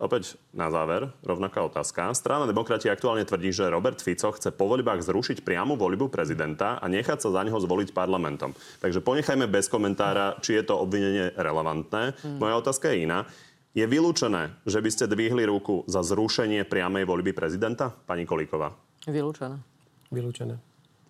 [0.00, 2.08] Opäť na záver, rovnaká otázka.
[2.16, 6.84] Strana demokrati aktuálne tvrdí, že Robert Fico chce po voľbách zrušiť priamu voľbu prezidenta a
[6.88, 8.56] nechať sa za neho zvoliť parlamentom.
[8.80, 12.16] Takže ponechajme bez komentára, či je to obvinenie relevantné.
[12.40, 13.28] Moja otázka je iná.
[13.76, 17.92] Je vylúčené, že by ste dvihli ruku za zrušenie priamej voľby prezidenta?
[17.92, 18.85] Pani Kolíková.
[19.06, 19.62] Vylúčené.
[20.10, 20.58] Vylúčené.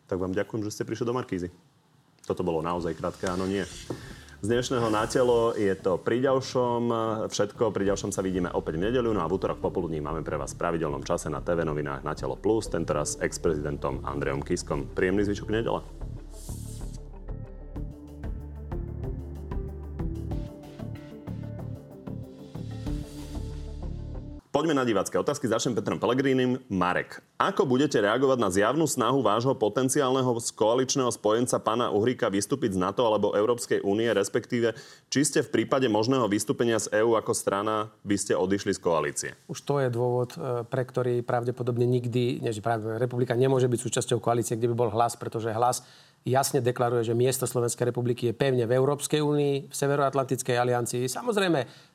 [0.04, 1.48] Tak vám ďakujem, že ste prišli do Markízy.
[2.28, 3.64] Toto bolo naozaj krátke, áno, nie.
[4.44, 6.92] Z dnešného na telo je to pri ďalšom.
[7.32, 9.16] Všetko pri ďalšom sa vidíme opäť v nedeľu.
[9.16, 12.12] No a v útorok popoludní máme pre vás v pravidelnom čase na TV novinách na
[12.12, 14.92] telo plus, tentoraz s ex-prezidentom Andrejom Kiskom.
[14.92, 15.80] Príjemný zvyšok nedele.
[24.56, 25.52] Poďme na divácké otázky.
[25.52, 26.56] Začnem Petrom Pelegrínim.
[26.72, 32.80] Marek, ako budete reagovať na zjavnú snahu vášho potenciálneho koaličného spojenca pána Uhríka vystúpiť z
[32.80, 34.72] NATO alebo Európskej únie, respektíve
[35.12, 39.30] či ste v prípade možného vystúpenia z EÚ ako strana by ste odišli z koalície?
[39.44, 44.24] Už to je dôvod, e, pre ktorý pravdepodobne nikdy, než práve republika nemôže byť súčasťou
[44.24, 45.84] koalície, kde by bol hlas, pretože hlas
[46.26, 51.06] jasne deklaruje, že miesto Slovenskej republiky je pevne v Európskej únii, v Severoatlantickej aliancii.
[51.06, 51.85] Samozrejme,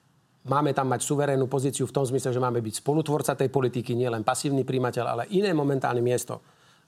[0.41, 4.09] Máme tam mať suverénnu pozíciu v tom zmysle, že máme byť spolutvorca tej politiky, nie
[4.09, 6.41] len pasívny príjimateľ, ale iné momentálne miesto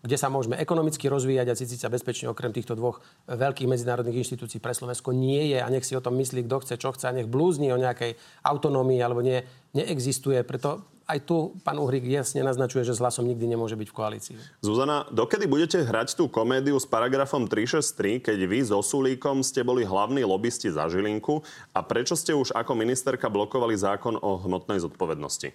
[0.04, 3.00] kde sa môžeme ekonomicky rozvíjať a cítiť sa bezpečne okrem týchto dvoch
[3.32, 6.76] veľkých medzinárodných inštitúcií pre Slovensko nie je a nech si o tom myslí, kto chce,
[6.76, 9.40] čo chce a nech blúzni o nejakej autonómii alebo nie,
[9.72, 10.44] neexistuje.
[10.44, 14.36] Preto aj tu pán Uhrik jasne naznačuje, že s hlasom nikdy nemôže byť v koalícii.
[14.64, 19.84] Zuzana, dokedy budete hrať tú komédiu s paragrafom 363, keď vy so Sulíkom ste boli
[19.84, 21.44] hlavní lobbysti za Žilinku
[21.76, 25.52] a prečo ste už ako ministerka blokovali zákon o hmotnej zodpovednosti?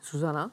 [0.00, 0.48] Zuzana?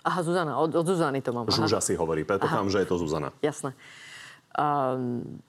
[0.00, 1.48] Aha, Zuzana, od, od Zuzany to mám.
[1.48, 1.56] Aha.
[1.56, 3.32] Žuža si hovorí, predpokladám, že je to Zuzana.
[3.44, 3.76] Jasné.
[4.56, 5.40] Um,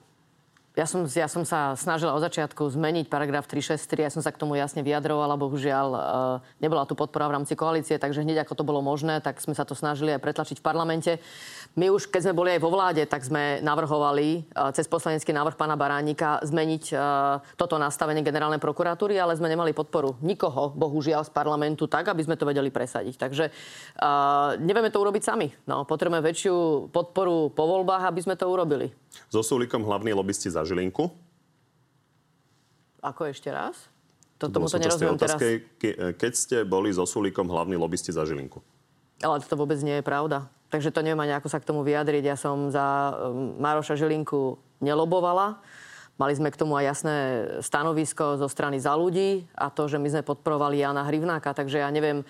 [0.71, 4.39] ja som, ja som sa snažila od začiatku zmeniť paragraf 363, ja som sa k
[4.39, 5.99] tomu jasne vyjadrovala, bohužiaľ e,
[6.63, 9.67] nebola tu podpora v rámci koalície, takže hneď ako to bolo možné, tak sme sa
[9.67, 11.11] to snažili aj pretlačiť v parlamente.
[11.75, 14.39] My už, keď sme boli aj vo vláde, tak sme navrhovali e,
[14.71, 16.95] cez poslanecký návrh pána Baránika zmeniť e,
[17.59, 22.39] toto nastavenie generálnej prokuratúry, ale sme nemali podporu nikoho, bohužiaľ, z parlamentu tak, aby sme
[22.39, 23.19] to vedeli presadiť.
[23.19, 23.45] Takže
[24.63, 25.51] nevieme to urobiť sami.
[25.67, 29.00] No, potrebujeme väčšiu podporu po voľbách, aby sme to urobili.
[29.31, 31.11] So Sulíkom hlavní lobbysti za Žilinku.
[33.01, 33.89] Ako ešte raz?
[34.41, 35.37] To, tomu to nerozumiem teraz.
[36.17, 38.61] Keď ste boli so Sulíkom hlavní lobbysti za Žilinku.
[39.21, 40.49] Ale to vôbec nie je pravda.
[40.71, 42.23] Takže to neviem ani ako sa k tomu vyjadriť.
[42.31, 45.59] Ja som za um, Maroša Žilinku nelobovala.
[46.15, 47.15] Mali sme k tomu aj jasné
[47.59, 51.51] stanovisko zo strany za ľudí a to, že my sme podporovali Jana Hrivnáka.
[51.51, 52.23] Takže ja neviem,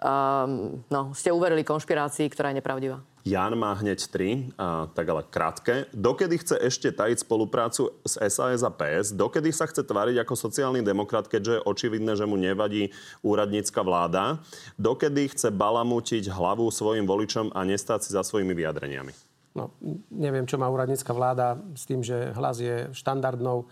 [0.00, 3.02] um, no, ste uverili konšpirácii, ktorá je nepravdivá.
[3.22, 5.86] Jan má hneď tri, a, tak ale krátke.
[5.94, 9.14] Dokedy chce ešte tajiť spoluprácu s SAS a PS?
[9.14, 12.90] Dokedy sa chce tváriť ako sociálny demokrat, keďže je očividné, že mu nevadí
[13.22, 14.42] úradnícka vláda?
[14.74, 19.14] Dokedy chce balamutiť hlavu svojim voličom a nestať si za svojimi vyjadreniami?
[19.54, 19.70] No,
[20.10, 23.70] neviem, čo má úradnícka vláda s tým, že hlas je štandardnou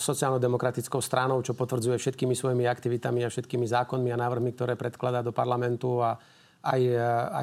[0.00, 5.36] sociálno-demokratickou stranou, čo potvrdzuje všetkými svojimi aktivitami a všetkými zákonmi a návrhmi, ktoré predkladá do
[5.36, 6.16] parlamentu a
[6.62, 6.80] aj,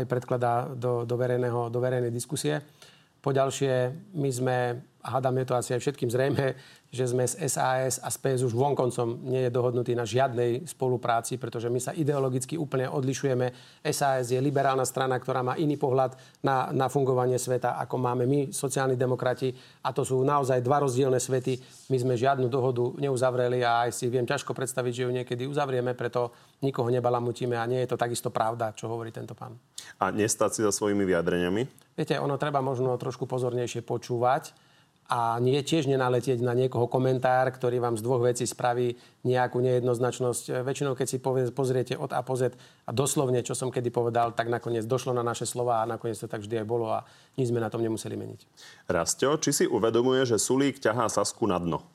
[0.01, 2.61] aj predkladá do, do, verejného, do verejnej diskusie.
[3.23, 4.57] Poďalšie, my sme,
[5.05, 6.57] hádam je to asi aj všetkým zrejme,
[6.89, 11.35] že sme z SAS a z PS už vonkoncom nie je dohodnutý na žiadnej spolupráci,
[11.35, 13.51] pretože my sa ideologicky úplne odlišujeme.
[13.91, 18.39] SAS je liberálna strana, ktorá má iný pohľad na, na fungovanie sveta, ako máme my,
[18.55, 19.51] sociálni demokrati.
[19.83, 21.59] A to sú naozaj dva rozdielne svety.
[21.91, 25.93] My sme žiadnu dohodu neuzavreli a aj si viem ťažko predstaviť, že ju niekedy uzavrieme,
[25.93, 26.31] preto
[26.63, 29.59] nikoho nebalamutíme a nie je to takisto pravda, čo hovorí tento pán.
[29.99, 31.61] A nestať si za svojimi vyjadreniami?
[31.95, 34.64] Viete, ono treba možno trošku pozornejšie počúvať
[35.05, 40.65] a nie tiež nenaletieť na niekoho komentár, ktorý vám z dvoch vecí spraví nejakú nejednoznačnosť.
[40.65, 41.17] Väčšinou, keď si
[41.53, 45.21] pozriete od A po Z a doslovne, čo som kedy povedal, tak nakoniec došlo na
[45.21, 47.05] naše slova a nakoniec to tak vždy aj bolo a
[47.37, 48.41] nič sme na tom nemuseli meniť.
[48.89, 51.85] Rastio, či si uvedomuje, že Sulík ťahá Sasku na dno?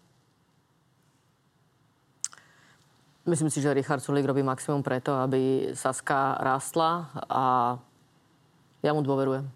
[3.26, 7.74] Myslím si, že Richard Sulík robí maximum preto, aby Saska rástla a
[8.86, 9.50] ja mu dôverujem.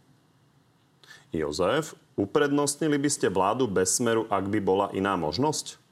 [1.34, 5.82] Jozef, Uprednostnili by ste vládu bez smeru, ak by bola iná možnosť?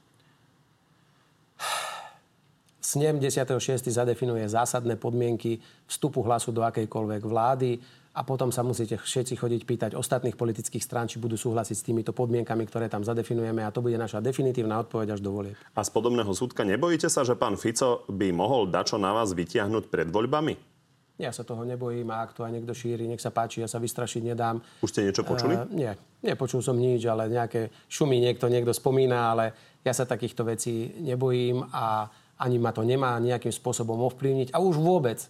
[2.83, 3.89] Snem 10.6.
[3.89, 5.59] zadefinuje zásadné podmienky
[5.89, 7.81] vstupu hlasu do akejkoľvek vlády
[8.13, 12.13] a potom sa musíte všetci chodiť pýtať ostatných politických strán, či budú súhlasiť s týmito
[12.13, 15.57] podmienkami, ktoré tam zadefinujeme a to bude naša definitívna odpoveď až do volieb.
[15.73, 19.89] A z podobného súdka nebojíte sa, že pán Fico by mohol dačo na vás vytiahnuť
[19.89, 20.72] pred voľbami?
[21.21, 23.77] Ja sa toho nebojím a ak to aj niekto šíri, nech sa páči, ja sa
[23.77, 24.57] vystrašiť nedám.
[24.81, 25.53] Už ste niečo počuli?
[25.53, 25.93] Uh, nie,
[26.25, 29.45] nepočul som nič, ale nejaké šumy niekto, niekto spomína, ale
[29.85, 32.09] ja sa takýchto vecí nebojím a
[32.41, 34.51] ani ma to nemá nejakým spôsobom ovplyvniť.
[34.51, 35.21] A už vôbec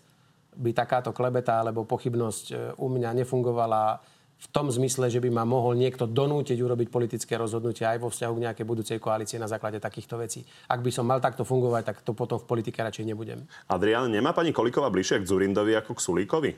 [0.55, 3.99] by takáto klebeta alebo pochybnosť e, u mňa nefungovala
[4.43, 8.33] v tom zmysle, že by ma mohol niekto donútiť urobiť politické rozhodnutie aj vo vzťahu
[8.35, 10.43] k nejakej budúcej koalície na základe takýchto vecí.
[10.67, 13.47] Ak by som mal takto fungovať, tak to potom v politike radšej nebudem.
[13.71, 16.51] Adrián, nemá pani Kolíková bližšie k Zurindovi ako k Sulíkovi?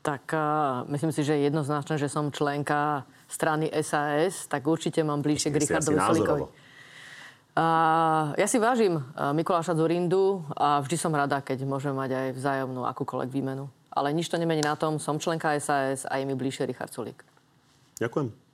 [0.00, 5.20] Tak uh, myslím si, že je jednoznačné, že som členka strany SAS, tak určite mám
[5.20, 6.44] bližšie k Richardovi Sulíkovi.
[7.50, 12.28] Uh, ja si vážim uh, Mikuláša Zurindu a vždy som rada, keď môžem mať aj
[12.40, 16.34] vzájomnú akúkoľvek výmenu ale nič to nemení na tom, som členka SAS a je mi
[16.34, 17.22] bližšie Richard Sulík.
[18.00, 18.32] Ďakujem.